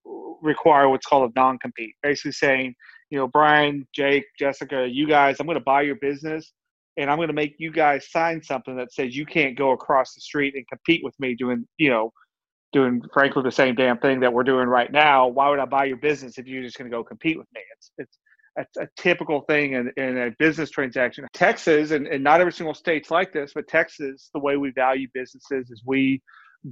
require 0.43 0.89
what's 0.89 1.07
called 1.07 1.31
a 1.31 1.41
non 1.41 1.59
compete. 1.59 1.95
Basically 2.03 2.33
saying, 2.33 2.75
you 3.11 3.19
know, 3.19 3.27
Brian, 3.27 3.87
Jake, 3.95 4.25
Jessica, 4.39 4.87
you 4.89 5.07
guys, 5.07 5.41
I'm 5.41 5.47
going 5.47 5.59
to 5.59 5.65
buy 5.65 5.83
your 5.83 5.97
business 5.97 6.53
and 6.97 7.11
I'm 7.11 7.19
going 7.19 7.29
to 7.29 7.35
make 7.35 7.55
you 7.59 7.73
guys 7.73 8.11
sign 8.11 8.43
something 8.43 8.77
that 8.77 8.93
says 8.93 9.17
you 9.17 9.27
can't 9.27 9.57
go 9.59 9.73
across 9.73 10.15
the 10.15 10.21
street 10.21 10.55
and 10.55 10.67
compete 10.69 11.03
with 11.03 11.15
me 11.19 11.35
doing, 11.35 11.67
you 11.79 11.91
know, 11.91 12.13
doing 12.73 13.01
frankly 13.13 13.43
the 13.43 13.53
same 13.53 13.75
damn 13.75 13.99
thing 13.99 14.21
that 14.21 14.33
we're 14.33 14.45
doing 14.45 14.69
right 14.69 14.93
now. 14.93 15.29
Why 15.29 15.49
would 15.49 15.59
I 15.59 15.65
buy 15.65 15.85
your 15.85 15.97
business 15.97 16.39
if 16.39 16.47
you're 16.47 16.63
just 16.63 16.77
going 16.77 16.91
to 16.91 16.97
go 16.97 17.03
compete 17.03 17.39
with 17.39 17.47
me? 17.55 17.61
It's 17.77 17.91
it's 17.99 18.19
a, 18.59 18.65
a 18.79 18.89
typical 18.97 19.43
thing 19.43 19.73
in, 19.73 19.93
in, 19.97 20.19
a 20.19 20.31
business 20.39 20.71
transaction. 20.71 21.27
Texas, 21.33 21.91
and, 21.91 22.07
and 22.07 22.23
not 22.23 22.41
every 22.41 22.53
single 22.53 22.75
state's 22.75 23.11
like 23.11 23.33
this, 23.33 23.53
but 23.55 23.69
Texas, 23.69 24.31
the 24.33 24.41
way 24.41 24.57
we 24.57 24.71
value 24.71 25.09
businesses 25.13 25.71
is 25.71 25.83
we 25.85 26.23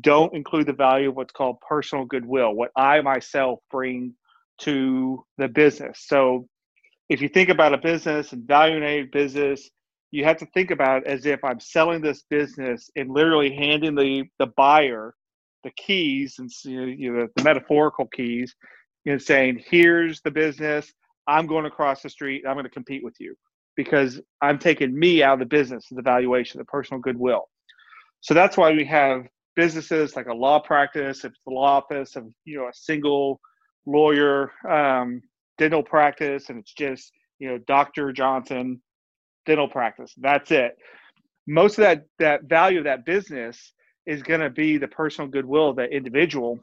don't 0.00 0.34
include 0.34 0.66
the 0.66 0.72
value 0.72 1.10
of 1.10 1.16
what's 1.16 1.32
called 1.32 1.56
personal 1.66 2.04
goodwill, 2.04 2.54
what 2.54 2.70
I 2.76 3.00
myself 3.00 3.58
bring 3.70 4.14
to 4.60 5.24
the 5.38 5.48
business. 5.48 6.04
So 6.06 6.46
if 7.08 7.20
you 7.20 7.28
think 7.28 7.48
about 7.48 7.74
a 7.74 7.78
business 7.78 8.32
and 8.32 8.46
valuing 8.46 8.82
a 8.82 9.02
business, 9.02 9.68
you 10.10 10.24
have 10.24 10.38
to 10.38 10.46
think 10.54 10.70
about 10.70 11.06
as 11.06 11.26
if 11.26 11.42
I'm 11.44 11.60
selling 11.60 12.00
this 12.00 12.22
business 12.30 12.90
and 12.96 13.10
literally 13.10 13.54
handing 13.54 13.94
the 13.94 14.24
the 14.38 14.46
buyer 14.56 15.14
the 15.64 15.70
keys 15.70 16.36
and 16.38 16.50
you 16.64 17.12
know, 17.12 17.28
the 17.36 17.44
metaphorical 17.44 18.06
keys 18.06 18.54
and 19.06 19.20
saying, 19.20 19.62
"Here's 19.66 20.20
the 20.20 20.30
business. 20.30 20.92
I'm 21.26 21.46
going 21.46 21.66
across 21.66 22.02
the 22.02 22.10
street. 22.10 22.44
I'm 22.46 22.54
going 22.54 22.64
to 22.64 22.70
compete 22.70 23.04
with 23.04 23.16
you 23.20 23.36
because 23.76 24.20
I'm 24.40 24.58
taking 24.58 24.98
me 24.98 25.22
out 25.22 25.34
of 25.34 25.38
the 25.40 25.46
business, 25.46 25.86
the 25.90 26.02
valuation, 26.02 26.58
the 26.58 26.64
personal 26.64 27.00
goodwill." 27.00 27.48
So 28.20 28.34
that's 28.34 28.56
why 28.56 28.72
we 28.72 28.84
have 28.86 29.26
businesses 29.56 30.16
like 30.16 30.26
a 30.26 30.34
law 30.34 30.60
practice, 30.60 31.24
if 31.24 31.32
it's 31.32 31.40
the 31.46 31.52
law 31.52 31.78
office 31.78 32.16
of 32.16 32.26
you 32.44 32.58
know 32.58 32.68
a 32.68 32.74
single 32.74 33.40
lawyer 33.86 34.52
um, 34.68 35.22
dental 35.58 35.82
practice, 35.82 36.48
and 36.48 36.58
it's 36.58 36.72
just 36.72 37.12
you 37.38 37.48
know 37.48 37.58
Dr. 37.58 38.12
Johnson 38.12 38.80
dental 39.46 39.68
practice. 39.68 40.14
That's 40.16 40.50
it. 40.50 40.76
Most 41.46 41.78
of 41.78 41.82
that 41.82 42.06
that 42.18 42.44
value 42.44 42.78
of 42.78 42.84
that 42.84 43.04
business 43.04 43.72
is 44.06 44.22
going 44.22 44.40
to 44.40 44.50
be 44.50 44.78
the 44.78 44.88
personal 44.88 45.30
goodwill 45.30 45.70
of 45.70 45.76
that 45.76 45.92
individual, 45.92 46.60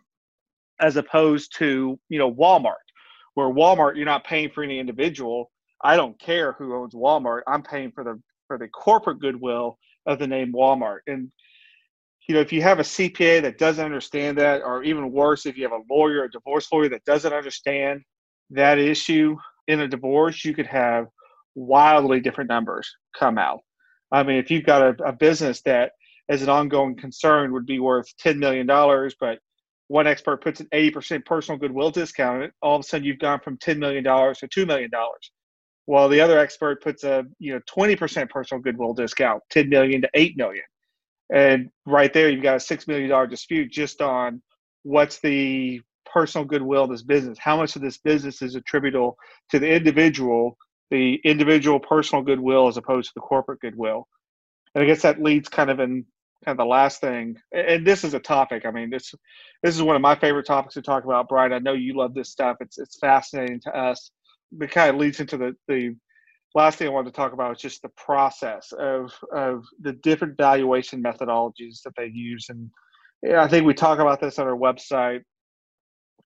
as 0.79 0.97
opposed 0.97 1.55
to 1.57 1.99
you 2.09 2.19
know 2.19 2.33
Walmart, 2.33 2.88
where 3.33 3.47
Walmart 3.47 3.95
you're 3.95 4.05
not 4.05 4.23
paying 4.23 4.49
for 4.49 4.63
any 4.63 4.79
individual. 4.79 5.51
I 5.81 5.95
don't 5.95 6.19
care 6.19 6.53
who 6.53 6.75
owns 6.75 6.93
Walmart. 6.93 7.41
I'm 7.47 7.63
paying 7.63 7.91
for 7.91 8.03
the 8.03 8.21
for 8.47 8.57
the 8.57 8.67
corporate 8.67 9.19
goodwill 9.19 9.77
of 10.05 10.19
the 10.19 10.27
name 10.27 10.53
Walmart. 10.53 10.99
And 11.07 11.31
you 12.27 12.35
know, 12.35 12.41
if 12.41 12.53
you 12.53 12.61
have 12.61 12.79
a 12.79 12.83
CPA 12.83 13.41
that 13.41 13.57
doesn't 13.57 13.83
understand 13.83 14.37
that, 14.37 14.61
or 14.61 14.83
even 14.83 15.11
worse, 15.11 15.47
if 15.47 15.57
you 15.57 15.63
have 15.63 15.71
a 15.71 15.81
lawyer, 15.89 16.25
a 16.25 16.31
divorce 16.31 16.71
lawyer 16.71 16.89
that 16.89 17.03
doesn't 17.03 17.33
understand 17.33 18.01
that 18.51 18.77
issue 18.77 19.35
in 19.67 19.79
a 19.79 19.87
divorce, 19.87 20.45
you 20.45 20.53
could 20.53 20.67
have 20.67 21.07
wildly 21.55 22.19
different 22.19 22.49
numbers 22.49 22.87
come 23.17 23.39
out. 23.39 23.61
I 24.11 24.21
mean, 24.21 24.37
if 24.37 24.51
you've 24.51 24.65
got 24.65 24.81
a, 24.81 25.05
a 25.05 25.11
business 25.11 25.61
that, 25.63 25.93
as 26.29 26.43
an 26.43 26.49
ongoing 26.49 26.95
concern, 26.95 27.51
would 27.51 27.65
be 27.65 27.79
worth 27.79 28.15
$10 28.23 28.37
million, 28.37 28.67
but 29.19 29.39
one 29.89 30.05
expert 30.05 30.43
puts 30.43 30.59
an 30.59 30.67
80% 30.71 31.25
personal 31.25 31.57
goodwill 31.59 31.89
discount 31.89 32.37
on 32.37 32.43
it, 32.43 32.53
all 32.61 32.75
of 32.75 32.81
a 32.81 32.83
sudden 32.83 33.05
you've 33.05 33.19
gone 33.19 33.39
from 33.39 33.57
$10 33.57 33.77
million 33.79 34.03
to 34.03 34.09
$2 34.47 34.67
million. 34.67 34.89
While 35.87 36.07
the 36.09 36.21
other 36.21 36.37
expert 36.37 36.83
puts 36.83 37.03
a 37.03 37.25
you 37.39 37.53
know 37.53 37.59
20% 37.75 38.29
personal 38.29 38.61
goodwill 38.61 38.93
discount, 38.93 39.41
10 39.49 39.67
million 39.67 40.01
to 40.03 40.09
8 40.13 40.37
million. 40.37 40.63
And 41.33 41.69
right 41.87 42.13
there, 42.13 42.29
you've 42.29 42.43
got 42.43 42.55
a 42.55 42.59
six 42.59 42.87
million 42.87 43.09
dollar 43.09 43.25
dispute 43.25 43.71
just 43.71 43.99
on 43.99 44.41
what's 44.83 45.19
the 45.19 45.81
personal 46.05 46.45
goodwill 46.45 46.83
of 46.83 46.91
this 46.91 47.01
business. 47.01 47.39
How 47.39 47.57
much 47.57 47.75
of 47.75 47.81
this 47.81 47.97
business 47.97 48.43
is 48.43 48.53
attributable 48.53 49.17
to 49.49 49.57
the 49.57 49.67
individual, 49.67 50.55
the 50.91 51.15
individual 51.23 51.79
personal 51.79 52.23
goodwill 52.23 52.67
as 52.67 52.77
opposed 52.77 53.09
to 53.09 53.13
the 53.15 53.21
corporate 53.21 53.59
goodwill. 53.59 54.07
And 54.75 54.83
I 54.83 54.87
guess 54.87 55.01
that 55.01 55.21
leads 55.21 55.49
kind 55.49 55.71
of 55.71 55.79
in 55.79 56.05
kind 56.45 56.59
of 56.59 56.63
the 56.63 56.69
last 56.69 57.01
thing. 57.01 57.37
And 57.51 57.85
this 57.85 58.03
is 58.03 58.13
a 58.13 58.19
topic. 58.19 58.65
I 58.65 58.71
mean, 58.71 58.89
this 58.89 59.13
this 59.63 59.75
is 59.75 59.83
one 59.83 59.95
of 59.95 60.01
my 60.01 60.15
favorite 60.15 60.45
topics 60.45 60.75
to 60.75 60.81
talk 60.81 61.03
about, 61.03 61.29
Brian. 61.29 61.53
I 61.53 61.59
know 61.59 61.73
you 61.73 61.95
love 61.95 62.13
this 62.13 62.29
stuff. 62.29 62.57
It's 62.59 62.77
it's 62.77 62.97
fascinating 62.99 63.59
to 63.61 63.75
us. 63.77 64.11
It 64.59 64.71
kind 64.71 64.89
of 64.89 64.95
leads 64.97 65.19
into 65.19 65.37
the 65.37 65.55
the 65.67 65.95
last 66.55 66.77
thing 66.77 66.87
I 66.87 66.91
wanted 66.91 67.11
to 67.11 67.15
talk 67.15 67.33
about 67.33 67.55
is 67.55 67.61
just 67.61 67.81
the 67.81 67.89
process 67.89 68.71
of 68.77 69.13
of 69.33 69.65
the 69.81 69.93
different 69.93 70.37
valuation 70.37 71.03
methodologies 71.03 71.81
that 71.83 71.93
they 71.97 72.07
use, 72.07 72.47
and 72.49 72.69
I 73.37 73.47
think 73.47 73.65
we 73.65 73.73
talk 73.73 73.99
about 73.99 74.21
this 74.21 74.39
on 74.39 74.47
our 74.47 74.57
website, 74.57 75.23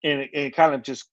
and 0.04 0.22
it, 0.22 0.30
and 0.34 0.46
it 0.46 0.56
kind 0.56 0.76
of 0.76 0.84
just 0.84 1.10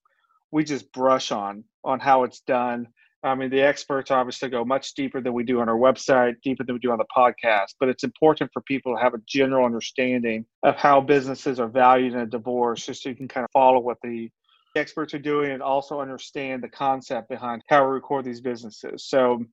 we 0.51 0.63
just 0.63 0.91
brush 0.91 1.31
on 1.31 1.63
on 1.83 1.99
how 1.99 2.23
it's 2.23 2.41
done. 2.41 2.87
I 3.23 3.35
mean, 3.35 3.51
the 3.51 3.61
experts 3.61 4.09
obviously 4.09 4.49
go 4.49 4.65
much 4.65 4.95
deeper 4.95 5.21
than 5.21 5.33
we 5.33 5.43
do 5.43 5.61
on 5.61 5.69
our 5.69 5.77
website, 5.77 6.41
deeper 6.43 6.63
than 6.63 6.75
we 6.75 6.79
do 6.79 6.91
on 6.91 6.97
the 6.97 7.05
podcast. 7.15 7.75
But 7.79 7.89
it's 7.89 8.03
important 8.03 8.49
for 8.51 8.61
people 8.63 8.95
to 8.95 9.01
have 9.01 9.13
a 9.13 9.21
general 9.27 9.65
understanding 9.65 10.45
of 10.63 10.75
how 10.75 11.01
businesses 11.01 11.59
are 11.59 11.67
valued 11.67 12.13
in 12.13 12.19
a 12.19 12.25
divorce, 12.25 12.85
just 12.85 13.03
so 13.03 13.09
you 13.09 13.15
can 13.15 13.27
kind 13.27 13.43
of 13.43 13.51
follow 13.51 13.79
what 13.79 13.97
the 14.01 14.29
experts 14.75 15.13
are 15.13 15.19
doing 15.19 15.51
and 15.51 15.61
also 15.61 15.99
understand 15.99 16.63
the 16.63 16.69
concept 16.69 17.29
behind 17.29 17.61
how 17.67 17.85
we 17.85 17.91
record 17.91 18.25
these 18.25 18.41
businesses. 18.41 19.05
So, 19.05 19.43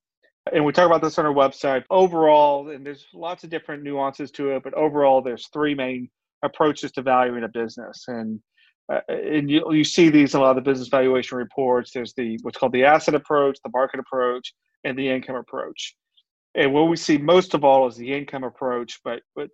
and 0.52 0.64
we 0.64 0.72
talk 0.72 0.86
about 0.86 1.02
this 1.02 1.18
on 1.18 1.26
our 1.26 1.34
website. 1.34 1.84
Overall, 1.90 2.70
and 2.70 2.86
there's 2.86 3.06
lots 3.12 3.44
of 3.44 3.50
different 3.50 3.82
nuances 3.82 4.30
to 4.32 4.52
it, 4.52 4.62
but 4.62 4.72
overall, 4.74 5.20
there's 5.20 5.48
three 5.52 5.74
main 5.74 6.08
approaches 6.42 6.92
to 6.92 7.02
valuing 7.02 7.44
a 7.44 7.48
business. 7.48 8.04
And 8.08 8.40
uh, 8.92 9.00
and 9.08 9.50
you, 9.50 9.62
you 9.72 9.84
see 9.84 10.08
these 10.08 10.34
in 10.34 10.40
a 10.40 10.42
lot 10.42 10.50
of 10.50 10.56
the 10.56 10.70
business 10.70 10.88
valuation 10.88 11.36
reports. 11.38 11.90
There's 11.92 12.14
the 12.14 12.38
what's 12.42 12.58
called 12.58 12.72
the 12.72 12.84
asset 12.84 13.14
approach, 13.14 13.58
the 13.62 13.70
market 13.72 14.00
approach, 14.00 14.54
and 14.84 14.98
the 14.98 15.08
income 15.08 15.36
approach. 15.36 15.94
And 16.54 16.72
what 16.72 16.88
we 16.88 16.96
see 16.96 17.18
most 17.18 17.54
of 17.54 17.64
all 17.64 17.86
is 17.86 17.96
the 17.96 18.12
income 18.12 18.44
approach. 18.44 19.00
But 19.04 19.20
but 19.36 19.50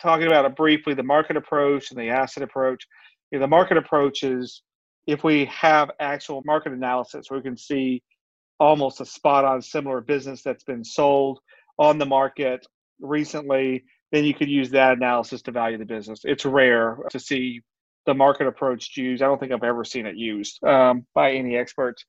talking 0.00 0.26
about 0.26 0.44
it 0.44 0.56
briefly, 0.56 0.94
the 0.94 1.02
market 1.02 1.36
approach 1.36 1.90
and 1.90 2.00
the 2.00 2.08
asset 2.08 2.42
approach. 2.42 2.86
You 3.30 3.38
know, 3.38 3.44
the 3.44 3.48
market 3.48 3.76
approach 3.76 4.22
is 4.22 4.62
if 5.06 5.24
we 5.24 5.44
have 5.46 5.90
actual 6.00 6.42
market 6.44 6.72
analysis 6.72 7.30
we 7.30 7.40
can 7.40 7.56
see 7.56 8.02
almost 8.58 9.00
a 9.00 9.06
spot 9.06 9.44
on 9.44 9.62
similar 9.62 10.00
business 10.00 10.42
that's 10.42 10.64
been 10.64 10.84
sold 10.84 11.40
on 11.78 11.98
the 11.98 12.06
market 12.06 12.66
recently, 13.00 13.82
then 14.12 14.24
you 14.24 14.34
could 14.34 14.50
use 14.50 14.70
that 14.70 14.98
analysis 14.98 15.40
to 15.42 15.50
value 15.50 15.78
the 15.78 15.84
business. 15.84 16.20
It's 16.24 16.44
rare 16.44 16.98
to 17.10 17.18
see 17.18 17.62
the 18.10 18.14
market 18.14 18.46
approach 18.46 18.96
used. 18.96 19.22
I 19.22 19.26
don't 19.26 19.38
think 19.38 19.52
I've 19.52 19.64
ever 19.64 19.84
seen 19.84 20.06
it 20.06 20.16
used 20.16 20.62
um, 20.64 21.06
by 21.14 21.32
any 21.32 21.56
experts. 21.56 22.04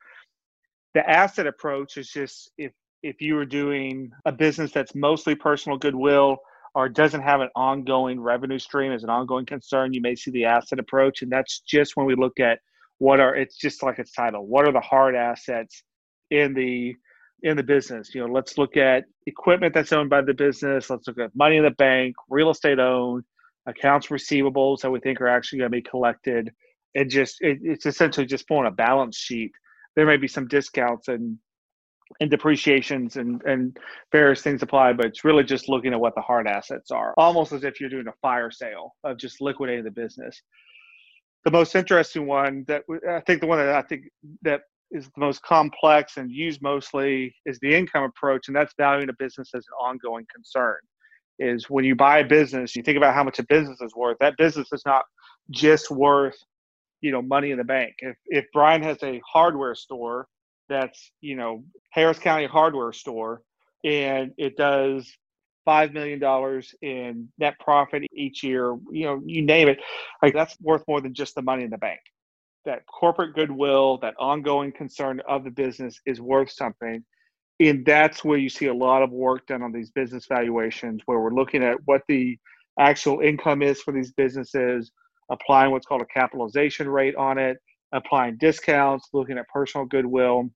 The 0.94 1.08
asset 1.10 1.48
approach 1.48 1.98
is 1.98 2.10
just 2.10 2.52
if 2.58 2.72
if 3.04 3.22
you 3.22 3.38
are 3.38 3.46
doing 3.46 4.12
a 4.26 4.32
business 4.32 4.72
that's 4.72 4.94
mostly 4.94 5.36
personal 5.36 5.78
goodwill 5.78 6.38
or 6.76 6.88
doesn't 6.88 7.22
have 7.22 7.42
an 7.42 7.50
ongoing 7.56 8.20
revenue 8.20 8.60
stream 8.60 8.92
as 8.92 9.04
an 9.04 9.10
ongoing 9.10 9.46
concern, 9.46 9.94
you 9.94 10.02
may 10.02 10.16
see 10.16 10.32
the 10.32 10.46
asset 10.46 10.80
approach, 10.80 11.22
and 11.22 11.32
that's 11.32 11.60
just 11.62 11.96
when 11.96 12.06
we 12.06 12.16
look 12.16 12.40
at 12.40 12.60
what 13.02 13.20
are 13.20 13.36
it's 13.36 13.58
just 13.58 13.82
like 13.82 13.98
its 13.98 14.12
title 14.12 14.46
what 14.46 14.68
are 14.68 14.72
the 14.72 14.80
hard 14.80 15.16
assets 15.16 15.82
in 16.30 16.54
the 16.54 16.94
in 17.42 17.58
the 17.58 17.64
business 17.64 18.14
you 18.14 18.22
know 18.22 18.32
let's 18.32 18.60
look 18.60 18.78
at 18.78 19.06
equipment 19.26 19.74
that's 19.74 19.92
owned 19.92 20.08
by 20.08 20.22
the 20.22 20.36
business 20.36 20.88
let's 20.88 21.08
look 21.08 21.18
at 21.18 21.36
money 21.36 21.58
in 21.58 21.64
the 21.64 21.72
bank 21.72 22.16
real 22.30 22.52
estate 22.52 22.78
owned 22.78 23.24
accounts 23.68 24.08
receivables 24.08 24.82
that 24.82 24.92
we 24.92 25.00
think 25.00 25.22
are 25.22 25.28
actually 25.28 25.60
going 25.60 25.72
to 25.72 25.78
be 25.78 25.82
collected 25.82 26.52
and 26.96 27.10
just 27.10 27.38
it, 27.42 27.60
it's 27.62 27.86
essentially 27.86 28.26
just 28.26 28.48
pulling 28.48 28.68
a 28.68 28.72
balance 28.72 29.18
sheet 29.18 29.52
there 29.96 30.06
may 30.06 30.18
be 30.18 30.28
some 30.28 30.48
discounts 30.48 31.08
and 31.08 31.38
and 32.20 32.30
depreciations 32.30 33.16
and 33.16 33.42
and 33.44 33.78
various 34.12 34.42
things 34.42 34.62
apply 34.62 34.92
but 34.92 35.06
it's 35.06 35.24
really 35.24 35.44
just 35.44 35.70
looking 35.70 35.94
at 35.94 36.00
what 36.00 36.16
the 36.16 36.22
hard 36.22 36.48
assets 36.48 36.92
are 36.92 37.14
almost 37.18 37.54
as 37.54 37.64
if 37.64 37.80
you're 37.80 37.90
doing 37.90 38.08
a 38.08 38.14
fire 38.22 38.52
sale 38.52 38.94
of 39.04 39.18
just 39.18 39.42
liquidating 39.42 39.84
the 39.84 39.92
business 39.92 40.42
the 41.46 41.52
most 41.52 41.76
interesting 41.76 42.28
one 42.28 42.64
that 42.68 42.84
I 43.10 43.20
think 43.22 43.42
the 43.42 43.48
one 43.48 43.58
that 43.58 43.74
I 43.74 43.82
think 43.82 44.04
that 44.44 44.62
is 44.92 45.06
the 45.06 45.22
most 45.22 45.42
complex 45.42 46.18
and 46.18 46.30
used 46.30 46.62
mostly 46.62 47.34
is 47.46 47.58
the 47.62 47.74
income 47.74 48.04
approach, 48.04 48.48
and 48.48 48.56
that's 48.56 48.74
valuing 48.78 49.10
a 49.10 49.14
business 49.18 49.50
as 49.56 49.66
an 49.68 49.88
ongoing 49.88 50.26
concern. 50.34 50.78
Is 51.40 51.70
when 51.70 51.86
you 51.86 51.96
buy 51.96 52.20
a 52.20 52.26
business, 52.26 52.76
you 52.76 52.84
think 52.84 52.98
about 52.98 53.16
how 53.16 53.24
much 53.24 53.40
a 53.40 53.44
business 53.44 53.82
is 53.82 53.96
worth. 53.96 54.18
That 54.20 54.38
business 54.38 54.68
is 54.72 54.84
not 54.86 55.06
just 55.50 55.90
worth, 55.90 56.38
you 57.02 57.12
know, 57.12 57.22
money 57.22 57.52
in 57.52 57.58
the 57.58 57.64
bank. 57.64 57.96
If 58.00 58.16
if 58.28 58.46
Brian 58.54 58.84
has 58.84 59.02
a 59.04 59.22
hardware 59.26 59.76
store 59.76 60.28
that's 60.70 61.12
you 61.22 61.36
know 61.36 61.64
Harris 61.90 62.20
County 62.20 62.46
hardware 62.46 62.94
store, 62.94 63.42
and 63.84 64.32
it 64.38 64.56
does 64.56 65.12
five 65.66 65.94
million 65.94 66.20
dollars 66.20 66.74
in 66.82 67.30
net 67.38 67.56
profit 67.60 68.04
each 68.14 68.44
year, 68.44 68.76
you 68.92 69.06
know, 69.06 69.22
you 69.26 69.42
name 69.42 69.68
it, 69.68 69.80
like 70.22 70.34
that's 70.34 70.58
worth 70.62 70.84
more 70.88 71.02
than 71.02 71.14
just 71.14 71.36
the 71.36 71.42
money 71.42 71.64
in 71.64 71.70
the 71.70 71.78
bank. 71.78 72.00
That 72.66 72.86
corporate 72.86 73.36
goodwill, 73.36 73.98
that 74.00 74.16
ongoing 74.20 74.72
concern 74.72 75.22
of 75.28 75.44
the 75.44 75.52
business 75.52 76.00
is 76.06 76.22
worth 76.22 76.52
something. 76.52 77.04
And 77.62 77.86
that's 77.86 78.24
where 78.24 78.40
you 78.40 78.50
see 78.50 78.66
a 78.68 78.74
lot 78.74 79.04
of 79.04 79.12
work 79.12 79.46
done 79.46 79.62
on 79.62 79.72
these 79.72 79.92
business 79.92 80.26
valuations, 80.28 81.02
where 81.06 81.20
we're 81.20 81.34
looking 81.34 81.64
at 81.64 81.78
what 81.86 82.02
the 82.08 82.38
actual 82.80 83.20
income 83.20 83.62
is 83.62 83.82
for 83.82 83.92
these 83.92 84.12
businesses, 84.14 84.92
applying 85.30 85.72
what's 85.72 85.86
called 85.86 86.02
a 86.02 86.06
capitalization 86.06 86.90
rate 86.90 87.16
on 87.16 87.38
it, 87.38 87.58
applying 87.92 88.38
discounts, 88.38 89.10
looking 89.14 89.38
at 89.38 89.48
personal 89.54 89.86
goodwill. 89.86 90.50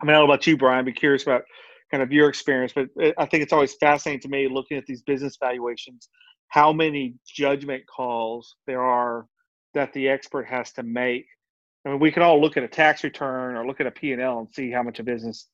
I 0.00 0.04
mean, 0.04 0.14
I 0.14 0.18
don't 0.18 0.28
know 0.28 0.32
about 0.32 0.46
you, 0.46 0.56
Brian. 0.56 0.84
Be 0.84 0.92
curious 0.92 1.24
about 1.24 1.42
kind 1.90 2.02
of 2.02 2.12
your 2.12 2.28
experience, 2.28 2.72
but 2.72 2.86
I 3.18 3.26
think 3.26 3.42
it's 3.42 3.52
always 3.52 3.74
fascinating 3.74 4.20
to 4.20 4.28
me 4.28 4.48
looking 4.48 4.76
at 4.76 4.86
these 4.86 5.02
business 5.02 5.36
valuations, 5.42 6.08
how 6.48 6.72
many 6.72 7.16
judgment 7.26 7.82
calls 7.86 8.54
there 8.66 8.82
are 8.82 9.26
that 9.74 9.92
the 9.92 10.08
expert 10.08 10.46
has 10.46 10.72
to 10.74 10.84
make. 10.84 11.26
I 11.84 11.90
mean, 11.90 11.98
we 11.98 12.12
can 12.12 12.22
all 12.22 12.40
look 12.40 12.56
at 12.56 12.62
a 12.62 12.68
tax 12.68 13.02
return 13.02 13.56
or 13.56 13.66
look 13.66 13.80
at 13.80 13.86
a 13.86 13.90
P&L 13.90 14.38
and 14.38 14.48
see 14.52 14.70
how 14.70 14.82
much 14.82 15.00
a 15.00 15.02
business 15.02 15.48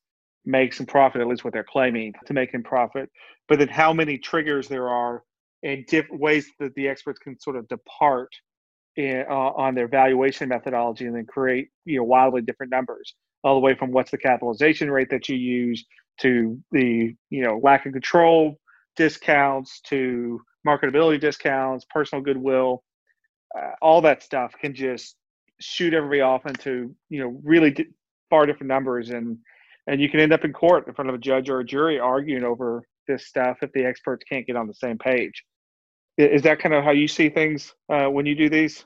makes 0.46 0.76
some 0.78 0.86
profit, 0.86 1.20
at 1.20 1.28
least 1.28 1.44
what 1.44 1.52
they're 1.52 1.64
claiming 1.64 2.14
to 2.26 2.34
make 2.34 2.54
in 2.54 2.62
profit. 2.62 3.10
But 3.48 3.58
then 3.58 3.68
how 3.68 3.92
many 3.92 4.18
triggers 4.18 4.68
there 4.68 4.88
are 4.88 5.22
and 5.62 5.86
different 5.86 6.20
ways 6.22 6.48
that 6.60 6.74
the 6.74 6.88
experts 6.88 7.18
can 7.18 7.38
sort 7.40 7.56
of 7.56 7.68
depart 7.68 8.30
in, 8.96 9.24
uh, 9.30 9.34
on 9.34 9.74
their 9.74 9.88
valuation 9.88 10.48
methodology 10.48 11.06
and 11.06 11.14
then 11.16 11.26
create 11.26 11.68
you 11.84 11.98
know 11.98 12.04
wildly 12.04 12.42
different 12.42 12.72
numbers. 12.72 13.14
all 13.44 13.54
the 13.54 13.60
way 13.60 13.74
from 13.74 13.92
what's 13.92 14.10
the 14.10 14.18
capitalization 14.18 14.90
rate 14.90 15.10
that 15.10 15.28
you 15.28 15.36
use 15.36 15.84
to 16.20 16.58
the 16.72 17.14
you 17.30 17.42
know 17.42 17.60
lack 17.62 17.86
of 17.86 17.92
control 17.92 18.58
discounts 18.96 19.80
to 19.82 20.40
marketability 20.66 21.20
discounts, 21.20 21.86
personal 21.90 22.22
goodwill, 22.22 22.82
uh, 23.58 23.72
all 23.82 24.00
that 24.02 24.22
stuff 24.22 24.52
can 24.60 24.74
just 24.74 25.16
shoot 25.60 25.94
everybody 25.94 26.20
off 26.22 26.46
into 26.46 26.94
you 27.10 27.20
know 27.20 27.40
really 27.44 27.74
far 28.30 28.46
different 28.46 28.68
numbers 28.68 29.10
and 29.10 29.38
and 29.86 30.00
you 30.00 30.08
can 30.08 30.20
end 30.20 30.32
up 30.32 30.44
in 30.44 30.52
court 30.52 30.86
in 30.86 30.94
front 30.94 31.08
of 31.08 31.14
a 31.14 31.18
judge 31.18 31.48
or 31.48 31.60
a 31.60 31.64
jury 31.64 31.98
arguing 31.98 32.44
over 32.44 32.84
this 33.06 33.26
stuff 33.26 33.58
if 33.62 33.72
the 33.72 33.84
experts 33.84 34.24
can't 34.28 34.46
get 34.46 34.56
on 34.56 34.66
the 34.66 34.74
same 34.74 34.98
page. 34.98 35.44
Is 36.16 36.42
that 36.42 36.58
kind 36.58 36.74
of 36.74 36.84
how 36.84 36.90
you 36.90 37.08
see 37.08 37.28
things 37.28 37.74
uh, 37.88 38.06
when 38.06 38.26
you 38.26 38.34
do 38.34 38.50
these? 38.50 38.84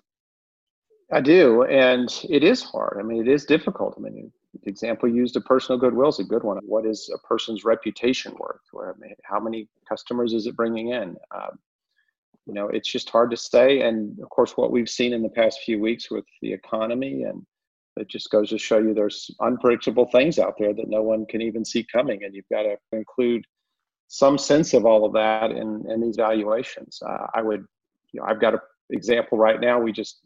I 1.12 1.20
do, 1.20 1.64
and 1.64 2.08
it 2.28 2.42
is 2.42 2.62
hard. 2.62 2.96
I 2.98 3.02
mean, 3.02 3.20
it 3.20 3.28
is 3.28 3.44
difficult. 3.44 3.94
I 3.96 4.00
mean, 4.00 4.32
the 4.62 4.70
example 4.70 5.08
used 5.08 5.36
of 5.36 5.44
personal 5.44 5.78
goodwill 5.78 6.08
is 6.08 6.20
a 6.20 6.24
good 6.24 6.42
one. 6.42 6.58
What 6.64 6.86
is 6.86 7.10
a 7.12 7.18
person's 7.26 7.64
reputation 7.64 8.34
worth? 8.38 8.60
I 8.74 8.98
mean, 8.98 9.14
How 9.24 9.40
many 9.40 9.68
customers 9.88 10.32
is 10.32 10.46
it 10.46 10.56
bringing 10.56 10.90
in? 10.90 11.16
Um, 11.34 11.58
you 12.46 12.54
know, 12.54 12.68
it's 12.68 12.90
just 12.90 13.10
hard 13.10 13.30
to 13.30 13.36
say. 13.36 13.80
And 13.80 14.18
of 14.20 14.28
course, 14.28 14.56
what 14.56 14.70
we've 14.70 14.88
seen 14.88 15.12
in 15.12 15.22
the 15.22 15.28
past 15.28 15.60
few 15.64 15.80
weeks 15.80 16.10
with 16.10 16.24
the 16.40 16.52
economy, 16.52 17.24
and 17.24 17.44
it 17.96 18.08
just 18.08 18.30
goes 18.30 18.50
to 18.50 18.58
show 18.58 18.78
you 18.78 18.92
there's 18.92 19.30
unpredictable 19.40 20.06
things 20.06 20.38
out 20.38 20.54
there 20.58 20.74
that 20.74 20.88
no 20.88 21.02
one 21.02 21.26
can 21.26 21.40
even 21.42 21.64
see 21.64 21.84
coming, 21.84 22.24
and 22.24 22.34
you've 22.34 22.48
got 22.50 22.62
to 22.62 22.76
include 22.92 23.44
some 24.08 24.38
sense 24.38 24.74
of 24.74 24.84
all 24.84 25.04
of 25.04 25.12
that 25.12 25.50
in, 25.50 25.84
in 25.88 26.00
these 26.00 26.16
valuations. 26.16 27.00
Uh, 27.04 27.26
I 27.34 27.42
would, 27.42 27.64
you 28.12 28.20
know, 28.20 28.26
I've 28.26 28.40
got 28.40 28.54
an 28.54 28.60
example 28.90 29.38
right 29.38 29.60
now. 29.60 29.80
We 29.80 29.92
just 29.92 30.20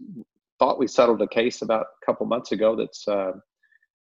thought 0.58 0.78
we 0.78 0.88
settled 0.88 1.22
a 1.22 1.28
case 1.28 1.62
about 1.62 1.87
a 2.02 2.06
couple 2.06 2.26
months 2.26 2.52
ago 2.52 2.75
that's 2.75 3.06
uh, 3.06 3.32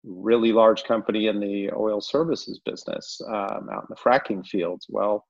really 0.04 0.52
large 0.52 0.84
company 0.84 1.28
in 1.28 1.40
the 1.40 1.70
oil 1.76 2.00
services 2.00 2.60
business 2.64 3.20
um, 3.28 3.70
out 3.72 3.84
in 3.84 3.90
the 3.90 3.96
fracking 3.96 4.46
fields. 4.46 4.86
Well, 4.90 5.26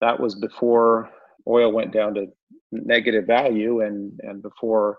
that 0.00 0.18
was 0.18 0.34
before 0.34 1.10
oil 1.46 1.72
went 1.72 1.92
down 1.92 2.14
to 2.14 2.26
negative 2.72 3.26
value 3.26 3.80
and, 3.82 4.18
and 4.22 4.42
before 4.42 4.98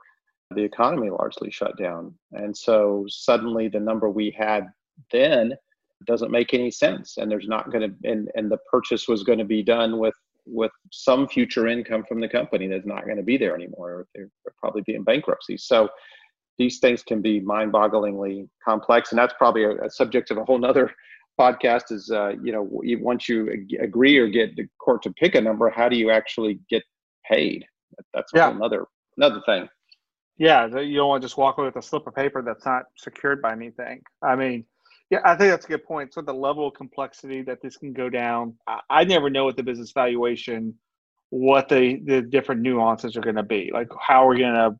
the 0.55 0.63
economy 0.63 1.09
largely 1.09 1.51
shut 1.51 1.77
down. 1.77 2.13
And 2.31 2.55
so 2.55 3.05
suddenly 3.07 3.67
the 3.67 3.79
number 3.79 4.09
we 4.09 4.35
had 4.37 4.67
then 5.11 5.53
doesn't 6.05 6.31
make 6.31 6.53
any 6.53 6.71
sense. 6.71 7.17
And 7.17 7.29
there's 7.29 7.47
not 7.47 7.71
going 7.71 7.89
to, 7.89 8.09
and, 8.09 8.29
and 8.35 8.51
the 8.51 8.57
purchase 8.71 9.07
was 9.07 9.23
going 9.23 9.39
to 9.39 9.45
be 9.45 9.63
done 9.63 9.99
with 9.99 10.15
with 10.51 10.71
some 10.91 11.27
future 11.27 11.67
income 11.67 12.03
from 12.07 12.19
the 12.19 12.27
company 12.27 12.65
that's 12.65 12.85
not 12.85 13.05
going 13.05 13.17
to 13.17 13.23
be 13.23 13.37
there 13.37 13.53
anymore. 13.53 14.07
They're, 14.15 14.29
they're 14.43 14.53
probably 14.57 14.81
be 14.81 14.95
in 14.95 15.03
bankruptcy. 15.03 15.57
So 15.57 15.89
these 16.57 16.79
things 16.79 17.03
can 17.03 17.21
be 17.21 17.39
mind-bogglingly 17.39 18.47
complex, 18.67 19.11
and 19.11 19.19
that's 19.19 19.33
probably 19.37 19.65
a, 19.65 19.71
a 19.83 19.89
subject 19.89 20.31
of 20.31 20.37
a 20.37 20.45
whole 20.45 20.57
nother 20.57 20.91
podcast. 21.39 21.91
Is 21.91 22.09
uh, 22.09 22.33
you 22.43 22.51
know 22.51 22.67
once 22.71 23.29
you 23.29 23.49
agree 23.79 24.17
or 24.17 24.27
get 24.27 24.55
the 24.55 24.67
court 24.79 25.03
to 25.03 25.13
pick 25.13 25.35
a 25.35 25.41
number, 25.41 25.69
how 25.69 25.87
do 25.87 25.95
you 25.95 26.09
actually 26.09 26.59
get 26.69 26.83
paid? 27.29 27.65
That's 28.13 28.31
yeah. 28.33 28.49
another 28.49 28.85
another 29.17 29.41
thing. 29.45 29.69
Yeah, 30.39 30.67
you 30.79 30.97
don't 30.97 31.09
want 31.09 31.23
to 31.23 31.27
just 31.27 31.37
walk 31.37 31.59
away 31.59 31.67
with 31.67 31.77
a 31.77 31.83
slip 31.83 32.07
of 32.07 32.15
paper 32.15 32.41
that's 32.41 32.65
not 32.65 32.85
secured 32.97 33.43
by 33.43 33.53
anything. 33.53 34.01
I 34.23 34.35
mean, 34.37 34.65
yeah, 35.11 35.19
I 35.25 35.35
think 35.35 35.51
that's 35.51 35.65
a 35.65 35.69
good 35.69 35.85
point. 35.85 36.13
So 36.13 36.21
the 36.23 36.33
level 36.33 36.67
of 36.67 36.75
complexity 36.75 37.43
that 37.43 37.61
this 37.61 37.77
can 37.77 37.93
go 37.93 38.09
down, 38.09 38.55
I, 38.67 38.81
I 38.89 39.05
never 39.05 39.29
know 39.29 39.45
what 39.45 39.57
the 39.57 39.63
business 39.63 39.91
valuation, 39.93 40.75
what 41.29 41.69
the 41.69 42.01
the 42.05 42.23
different 42.23 42.61
nuances 42.61 43.17
are 43.17 43.21
going 43.21 43.37
to 43.37 43.43
be. 43.43 43.71
Like 43.73 43.89
how 44.01 44.25
we're 44.25 44.35
we 44.35 44.39
going 44.41 44.55
to 44.55 44.71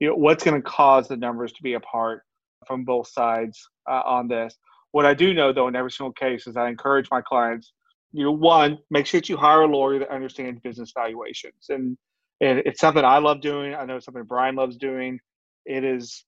you 0.00 0.08
know 0.08 0.16
what's 0.16 0.44
going 0.44 0.60
to 0.60 0.68
cause 0.68 1.08
the 1.08 1.16
numbers 1.16 1.52
to 1.52 1.62
be 1.62 1.74
apart 1.74 2.22
from 2.66 2.84
both 2.84 3.08
sides 3.08 3.68
uh, 3.90 4.02
on 4.04 4.28
this 4.28 4.56
what 4.92 5.06
i 5.06 5.14
do 5.14 5.32
know 5.32 5.52
though 5.52 5.68
in 5.68 5.76
every 5.76 5.90
single 5.92 6.12
case 6.12 6.46
is 6.46 6.56
i 6.56 6.68
encourage 6.68 7.08
my 7.10 7.20
clients 7.22 7.72
you 8.12 8.24
know 8.24 8.32
one 8.32 8.78
make 8.90 9.06
sure 9.06 9.20
that 9.20 9.28
you 9.28 9.36
hire 9.36 9.62
a 9.62 9.66
lawyer 9.66 10.00
that 10.00 10.10
understands 10.10 10.60
business 10.60 10.92
valuations 10.96 11.66
and 11.70 11.96
and 12.42 12.62
it's 12.66 12.80
something 12.80 13.04
i 13.04 13.18
love 13.18 13.40
doing 13.40 13.74
i 13.74 13.84
know 13.84 13.98
something 13.98 14.24
brian 14.24 14.54
loves 14.54 14.76
doing 14.76 15.18
it 15.64 15.84
is 15.84 16.24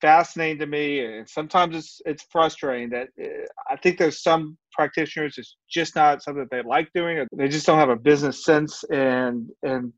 fascinating 0.00 0.58
to 0.58 0.66
me 0.66 1.04
and 1.04 1.28
sometimes 1.28 1.76
it's 1.76 2.00
it's 2.06 2.24
frustrating 2.30 2.90
that 2.90 3.08
uh, 3.22 3.28
i 3.70 3.76
think 3.76 3.98
there's 3.98 4.22
some 4.22 4.56
practitioners 4.72 5.36
it's 5.38 5.56
just 5.70 5.94
not 5.94 6.22
something 6.22 6.42
that 6.42 6.50
they 6.50 6.68
like 6.68 6.88
doing 6.94 7.24
they 7.36 7.48
just 7.48 7.66
don't 7.66 7.78
have 7.78 7.88
a 7.88 7.96
business 7.96 8.44
sense 8.44 8.84
and 8.90 9.48
and 9.62 9.92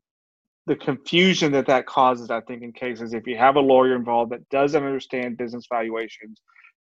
the 0.67 0.75
confusion 0.75 1.51
that 1.51 1.67
that 1.67 1.85
causes, 1.85 2.29
I 2.29 2.41
think, 2.41 2.61
in 2.61 2.71
cases 2.71 3.13
if 3.13 3.25
you 3.25 3.37
have 3.37 3.55
a 3.55 3.61
lawyer 3.61 3.95
involved 3.95 4.31
that 4.31 4.47
doesn't 4.49 4.83
understand 4.83 5.37
business 5.37 5.65
valuations, 5.71 6.39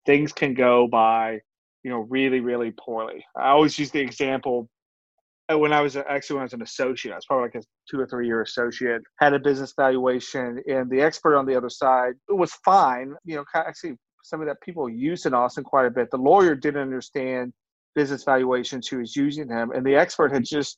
things 0.05 0.31
can 0.31 0.53
go 0.53 0.87
by, 0.87 1.39
you 1.83 1.91
know, 1.91 1.99
really, 2.09 2.39
really 2.39 2.71
poorly. 2.71 3.25
I 3.37 3.49
always 3.49 3.77
use 3.77 3.91
the 3.91 3.99
example 3.99 4.69
when 5.49 5.73
I 5.73 5.81
was 5.81 5.95
actually 5.95 6.36
when 6.36 6.41
I 6.41 6.45
was 6.45 6.53
an 6.53 6.62
associate, 6.62 7.13
I 7.13 7.15
was 7.15 7.25
probably 7.25 7.45
like 7.45 7.55
a 7.55 7.67
two 7.89 7.99
or 7.99 8.08
three 8.08 8.27
year 8.27 8.41
associate, 8.41 9.01
had 9.19 9.34
a 9.34 9.39
business 9.39 9.73
valuation, 9.77 10.62
and 10.67 10.89
the 10.89 11.01
expert 11.01 11.36
on 11.36 11.45
the 11.45 11.55
other 11.55 11.69
side 11.69 12.13
was 12.29 12.53
fine. 12.65 13.13
You 13.25 13.38
know, 13.38 13.45
actually, 13.53 13.97
some 14.23 14.41
of 14.41 14.47
that 14.47 14.62
people 14.62 14.89
used 14.89 15.25
in 15.25 15.34
Austin 15.34 15.63
quite 15.63 15.86
a 15.86 15.91
bit. 15.91 16.10
The 16.12 16.17
lawyer 16.17 16.55
didn't 16.55 16.81
understand 16.81 17.53
business 17.93 18.23
valuations 18.23 18.88
who 18.88 18.97
was 18.97 19.15
using 19.15 19.47
them, 19.47 19.71
and 19.71 19.86
the 19.86 19.95
expert 19.95 20.31
had 20.31 20.45
just 20.45 20.77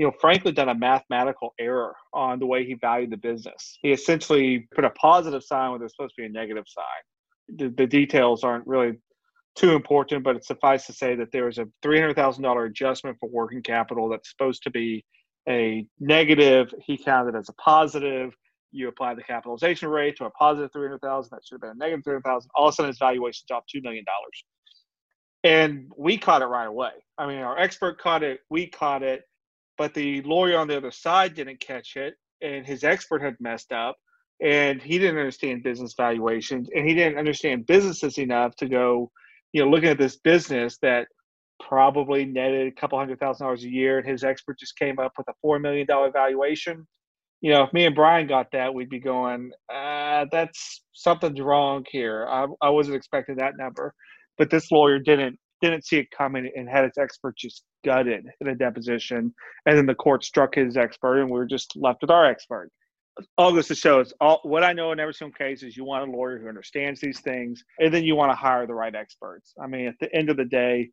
you 0.00 0.06
know, 0.06 0.12
frankly 0.18 0.50
done 0.50 0.70
a 0.70 0.74
mathematical 0.74 1.52
error 1.60 1.94
on 2.14 2.38
the 2.38 2.46
way 2.46 2.64
he 2.64 2.72
valued 2.72 3.10
the 3.10 3.18
business. 3.18 3.78
He 3.82 3.92
essentially 3.92 4.66
put 4.74 4.82
a 4.82 4.90
positive 4.90 5.42
sign 5.42 5.68
where 5.68 5.78
there's 5.78 5.92
supposed 5.94 6.14
to 6.16 6.22
be 6.22 6.26
a 6.26 6.30
negative 6.30 6.64
sign. 6.66 7.58
The, 7.58 7.68
the 7.76 7.86
details 7.86 8.42
aren't 8.42 8.66
really 8.66 8.94
too 9.56 9.72
important, 9.72 10.24
but 10.24 10.36
it 10.36 10.44
suffice 10.44 10.86
to 10.86 10.92
say 10.92 11.14
that 11.16 11.32
there 11.32 11.46
was 11.46 11.58
a 11.58 11.66
$300,000 11.84 12.66
adjustment 12.66 13.16
for 13.18 13.28
working 13.28 13.62
capital 13.62 14.08
that's 14.08 14.30
supposed 14.30 14.62
to 14.62 14.70
be 14.70 15.04
a 15.48 15.86
negative. 15.98 16.72
He 16.84 16.96
counted 16.96 17.34
as 17.36 17.48
a 17.48 17.54
positive. 17.54 18.34
You 18.72 18.88
apply 18.88 19.14
the 19.14 19.22
capitalization 19.22 19.88
rate 19.88 20.16
to 20.18 20.26
a 20.26 20.30
positive 20.30 20.70
300,000. 20.72 21.30
That 21.30 21.40
should 21.44 21.56
have 21.56 21.60
been 21.60 21.70
a 21.70 21.74
negative 21.74 22.04
300,000. 22.04 22.50
All 22.54 22.68
of 22.68 22.72
a 22.72 22.76
sudden, 22.76 22.88
his 22.90 22.98
valuation 22.98 23.44
dropped 23.48 23.72
$2 23.74 23.82
million. 23.82 24.04
And 25.42 25.90
we 25.96 26.18
caught 26.18 26.42
it 26.42 26.46
right 26.46 26.68
away. 26.68 26.92
I 27.18 27.26
mean, 27.26 27.38
our 27.38 27.58
expert 27.58 27.98
caught 27.98 28.22
it. 28.22 28.40
We 28.50 28.66
caught 28.68 29.02
it 29.02 29.24
but 29.80 29.94
the 29.94 30.20
lawyer 30.24 30.58
on 30.58 30.68
the 30.68 30.76
other 30.76 30.90
side 30.90 31.34
didn't 31.34 31.58
catch 31.58 31.96
it 31.96 32.12
and 32.42 32.66
his 32.66 32.84
expert 32.84 33.22
had 33.22 33.34
messed 33.40 33.72
up 33.72 33.96
and 34.42 34.82
he 34.82 34.98
didn't 34.98 35.16
understand 35.16 35.62
business 35.62 35.94
valuations 35.96 36.68
and 36.74 36.86
he 36.86 36.92
didn't 36.92 37.16
understand 37.16 37.64
businesses 37.64 38.18
enough 38.18 38.54
to 38.56 38.68
go 38.68 39.10
you 39.52 39.62
know 39.62 39.70
looking 39.70 39.88
at 39.88 39.98
this 39.98 40.16
business 40.18 40.78
that 40.82 41.06
probably 41.66 42.24
netted 42.24 42.66
a 42.66 42.80
couple 42.80 42.98
hundred 42.98 43.18
thousand 43.20 43.46
dollars 43.46 43.64
a 43.64 43.68
year 43.68 43.98
and 43.98 44.08
his 44.08 44.24
expert 44.24 44.58
just 44.58 44.78
came 44.78 44.98
up 44.98 45.12
with 45.18 45.28
a 45.28 45.34
four 45.42 45.58
million 45.58 45.86
dollar 45.86 46.10
valuation 46.10 46.86
you 47.40 47.52
know 47.52 47.62
if 47.62 47.72
me 47.72 47.84
and 47.84 47.94
brian 47.94 48.26
got 48.26 48.46
that 48.52 48.72
we'd 48.72 48.88
be 48.88 49.00
going 49.00 49.50
uh, 49.72 50.24
that's 50.32 50.82
something's 50.92 51.40
wrong 51.40 51.84
here 51.90 52.26
I, 52.28 52.46
I 52.62 52.70
wasn't 52.70 52.96
expecting 52.96 53.36
that 53.36 53.58
number 53.58 53.94
but 54.38 54.50
this 54.50 54.70
lawyer 54.70 54.98
didn't 54.98 55.38
didn't 55.60 55.86
see 55.86 55.98
it 55.98 56.10
coming 56.16 56.50
and 56.56 56.68
had 56.68 56.84
its 56.84 56.98
expert 56.98 57.36
just 57.36 57.64
gutted 57.84 58.26
in 58.40 58.48
a 58.48 58.54
deposition. 58.54 59.34
And 59.66 59.76
then 59.76 59.86
the 59.86 59.94
court 59.94 60.24
struck 60.24 60.54
his 60.54 60.76
expert, 60.76 61.20
and 61.20 61.30
we 61.30 61.38
were 61.38 61.46
just 61.46 61.76
left 61.76 62.02
with 62.02 62.10
our 62.10 62.26
expert. 62.26 62.70
All 63.36 63.52
this 63.52 63.68
to 63.68 63.74
show 63.74 64.00
is 64.00 64.12
all 64.20 64.40
what 64.44 64.64
I 64.64 64.72
know 64.72 64.92
in 64.92 65.00
every 65.00 65.14
single 65.14 65.34
case 65.34 65.62
is 65.62 65.76
you 65.76 65.84
want 65.84 66.08
a 66.08 66.12
lawyer 66.12 66.38
who 66.38 66.48
understands 66.48 67.00
these 67.00 67.20
things, 67.20 67.62
and 67.78 67.92
then 67.92 68.04
you 68.04 68.16
want 68.16 68.32
to 68.32 68.36
hire 68.36 68.66
the 68.66 68.74
right 68.74 68.94
experts. 68.94 69.52
I 69.62 69.66
mean, 69.66 69.86
at 69.86 69.94
the 70.00 70.14
end 70.14 70.30
of 70.30 70.36
the 70.36 70.44
day, 70.44 70.90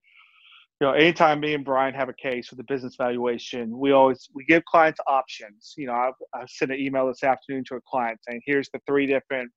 you 0.81 0.87
know, 0.87 0.93
anytime 0.93 1.39
me 1.39 1.53
and 1.53 1.63
Brian 1.63 1.93
have 1.93 2.09
a 2.09 2.13
case 2.13 2.49
with 2.51 2.59
a 2.59 2.65
business 2.65 2.95
valuation, 2.97 3.77
we 3.77 3.91
always 3.91 4.27
we 4.33 4.45
give 4.45 4.65
clients 4.65 4.99
options. 5.07 5.73
You 5.77 5.87
know, 5.87 5.93
I, 5.93 6.11
I 6.33 6.45
sent 6.47 6.71
an 6.71 6.79
email 6.79 7.07
this 7.07 7.23
afternoon 7.23 7.63
to 7.69 7.75
a 7.75 7.81
client 7.89 8.19
saying, 8.27 8.41
"Here's 8.45 8.69
the 8.73 8.79
three 8.87 9.05
different 9.07 9.51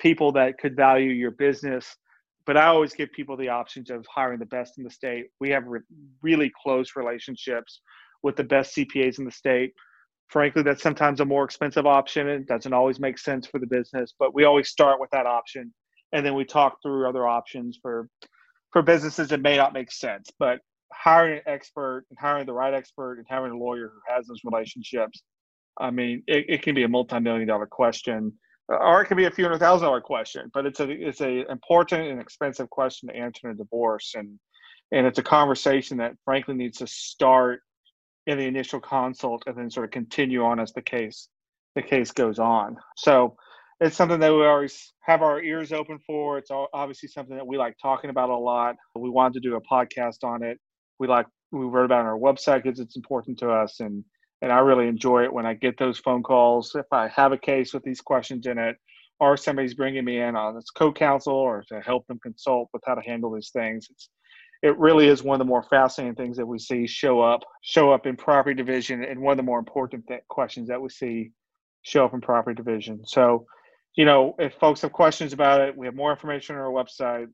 people 0.00 0.32
that 0.32 0.58
could 0.58 0.76
value 0.76 1.10
your 1.10 1.32
business 1.32 1.96
but 2.46 2.56
I 2.56 2.66
always 2.66 2.94
give 2.94 3.10
people 3.12 3.36
the 3.36 3.48
options 3.48 3.90
of 3.90 4.06
hiring 4.08 4.38
the 4.38 4.46
best 4.46 4.78
in 4.78 4.84
the 4.84 4.90
state. 4.90 5.26
We 5.40 5.50
have 5.50 5.66
re- 5.66 5.80
really 6.22 6.50
close 6.62 6.92
relationships 6.96 7.80
with 8.22 8.36
the 8.36 8.44
best 8.44 8.74
CPAs 8.76 9.18
in 9.18 9.24
the 9.24 9.32
state. 9.32 9.72
Frankly, 10.28 10.62
that's 10.62 10.82
sometimes 10.82 11.20
a 11.20 11.24
more 11.24 11.44
expensive 11.44 11.86
option. 11.86 12.28
It 12.28 12.46
doesn't 12.46 12.72
always 12.72 12.98
make 12.98 13.18
sense 13.18 13.46
for 13.46 13.60
the 13.60 13.66
business, 13.66 14.12
but 14.18 14.34
we 14.34 14.44
always 14.44 14.68
start 14.68 15.00
with 15.00 15.10
that 15.10 15.26
option, 15.26 15.72
and 16.12 16.26
then 16.26 16.34
we 16.34 16.44
talk 16.44 16.78
through 16.82 17.08
other 17.08 17.26
options 17.26 17.78
for 17.80 18.08
for 18.72 18.82
businesses 18.82 19.28
that 19.28 19.40
may 19.40 19.56
not 19.56 19.72
make 19.72 19.92
sense. 19.92 20.28
But 20.38 20.58
hiring 20.92 21.38
an 21.38 21.42
expert 21.46 22.04
and 22.10 22.18
hiring 22.18 22.46
the 22.46 22.52
right 22.52 22.74
expert 22.74 23.18
and 23.18 23.26
having 23.28 23.52
a 23.52 23.56
lawyer 23.56 23.92
who 23.94 24.14
has 24.14 24.26
those 24.26 24.40
relationships, 24.44 25.22
I 25.78 25.90
mean, 25.90 26.22
it, 26.26 26.46
it 26.48 26.62
can 26.62 26.74
be 26.74 26.82
a 26.82 26.88
multi-million 26.88 27.46
dollar 27.46 27.66
question 27.66 28.32
uh, 28.72 28.76
or 28.76 29.02
it 29.02 29.06
can 29.06 29.16
be 29.16 29.24
a 29.24 29.30
few 29.30 29.44
hundred 29.44 29.58
thousand 29.58 29.86
dollar 29.86 30.00
question, 30.00 30.50
but 30.52 30.66
it's 30.66 30.80
a 30.80 30.90
it's 30.90 31.20
a 31.20 31.50
important 31.50 32.08
and 32.08 32.20
expensive 32.20 32.68
question 32.70 33.08
to 33.08 33.16
answer 33.16 33.48
in 33.48 33.54
a 33.54 33.56
divorce, 33.56 34.14
and 34.16 34.38
and 34.92 35.06
it's 35.06 35.18
a 35.18 35.22
conversation 35.22 35.98
that 35.98 36.12
frankly 36.24 36.54
needs 36.54 36.78
to 36.78 36.86
start 36.86 37.60
in 38.26 38.38
the 38.38 38.44
initial 38.44 38.80
consult 38.80 39.44
and 39.46 39.56
then 39.56 39.70
sort 39.70 39.84
of 39.84 39.90
continue 39.90 40.44
on 40.44 40.60
as 40.60 40.72
the 40.72 40.82
case 40.82 41.28
the 41.74 41.82
case 41.82 42.10
goes 42.10 42.38
on. 42.38 42.76
So 42.96 43.36
it's 43.80 43.96
something 43.96 44.18
that 44.20 44.32
we 44.32 44.46
always 44.46 44.94
have 45.02 45.22
our 45.22 45.42
ears 45.42 45.72
open 45.72 45.98
for. 46.06 46.38
It's 46.38 46.50
obviously 46.50 47.10
something 47.10 47.36
that 47.36 47.46
we 47.46 47.58
like 47.58 47.76
talking 47.80 48.10
about 48.10 48.30
a 48.30 48.36
lot. 48.36 48.76
We 48.94 49.10
wanted 49.10 49.34
to 49.42 49.48
do 49.48 49.56
a 49.56 49.60
podcast 49.60 50.24
on 50.24 50.42
it. 50.42 50.58
We 50.98 51.06
like 51.06 51.26
we 51.52 51.66
wrote 51.66 51.84
about 51.84 52.00
on 52.00 52.06
our 52.06 52.18
website 52.18 52.62
because 52.62 52.80
it's 52.80 52.96
important 52.96 53.38
to 53.40 53.50
us, 53.50 53.80
and 53.80 54.02
and 54.42 54.50
I 54.50 54.58
really 54.60 54.88
enjoy 54.88 55.24
it 55.24 55.32
when 55.32 55.46
I 55.46 55.54
get 55.54 55.78
those 55.78 55.98
phone 55.98 56.22
calls. 56.22 56.72
If 56.74 56.86
I 56.90 57.08
have 57.08 57.32
a 57.32 57.38
case 57.38 57.74
with 57.74 57.82
these 57.84 58.00
questions 58.00 58.46
in 58.46 58.58
it, 58.58 58.76
or 59.20 59.36
somebody's 59.36 59.74
bringing 59.74 60.04
me 60.04 60.20
in 60.20 60.36
on 60.36 60.56
as 60.56 60.70
co-counsel 60.70 61.34
or 61.34 61.62
to 61.68 61.80
help 61.80 62.06
them 62.06 62.18
consult 62.22 62.68
with 62.72 62.82
how 62.86 62.94
to 62.94 63.02
handle 63.02 63.32
these 63.32 63.50
things, 63.50 63.86
it's 63.90 64.08
it 64.62 64.76
really 64.78 65.06
is 65.06 65.22
one 65.22 65.34
of 65.40 65.46
the 65.46 65.48
more 65.48 65.62
fascinating 65.62 66.14
things 66.14 66.36
that 66.36 66.46
we 66.46 66.58
see 66.58 66.86
show 66.86 67.20
up 67.20 67.42
show 67.62 67.92
up 67.92 68.06
in 68.06 68.16
property 68.16 68.54
division 68.54 69.04
and 69.04 69.20
one 69.20 69.32
of 69.32 69.36
the 69.36 69.42
more 69.42 69.58
important 69.58 70.06
th- 70.06 70.22
questions 70.28 70.68
that 70.68 70.80
we 70.80 70.88
see 70.88 71.30
show 71.82 72.04
up 72.04 72.14
in 72.14 72.20
property 72.20 72.54
division. 72.56 73.04
So 73.06 73.46
you 73.94 74.04
know 74.04 74.34
if 74.38 74.54
folks 74.54 74.82
have 74.82 74.92
questions 74.92 75.32
about 75.32 75.60
it 75.60 75.76
we 75.76 75.86
have 75.86 75.94
more 75.94 76.10
information 76.10 76.56
on 76.56 76.62
our 76.62 76.70
website. 76.70 77.26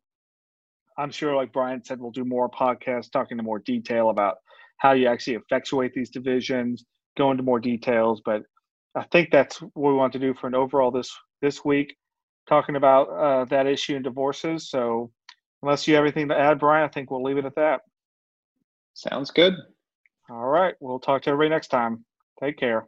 I'm 0.99 1.11
sure 1.11 1.35
like 1.35 1.53
brian 1.53 1.83
said 1.85 2.01
we'll 2.01 2.11
do 2.11 2.25
more 2.25 2.51
podcasts 2.51 3.11
talking 3.11 3.39
in 3.39 3.45
more 3.45 3.61
detail 3.61 4.11
about 4.11 4.37
how 4.79 4.93
you 4.93 5.07
actually 5.07 5.35
effectuate 5.37 5.93
these 5.95 6.11
divisions 6.11 6.85
go 7.17 7.31
into 7.31 7.43
more 7.43 7.61
details 7.61 8.21
but 8.25 8.43
i 8.95 9.03
think 9.13 9.31
that's 9.31 9.61
what 9.61 9.91
we 9.91 9.95
want 9.95 10.13
to 10.13 10.19
do 10.19 10.35
for 10.35 10.49
an 10.49 10.55
overall 10.55 10.91
this 10.91 11.11
this 11.41 11.65
week 11.65 11.95
talking 12.49 12.77
about 12.77 13.05
uh, 13.05 13.45
that 13.47 13.67
issue 13.67 13.97
in 13.97 14.03
divorces. 14.03 14.71
So 14.71 15.11
Unless 15.63 15.87
you 15.87 15.95
have 15.95 16.05
anything 16.05 16.29
to 16.29 16.39
add, 16.39 16.59
Brian, 16.59 16.85
I 16.85 16.89
think 16.89 17.11
we'll 17.11 17.23
leave 17.23 17.39
it 17.39 17.45
at 17.45 17.55
that. 17.55 17.83
Sounds 18.95 19.31
good. 19.31 19.55
All 20.29 20.47
right. 20.47 20.75
We'll 20.81 20.99
talk 20.99 21.23
to 21.23 21.31
everybody 21.31 21.51
next 21.51 21.69
time. 21.69 22.05
Take 22.41 22.59
care. 22.59 22.87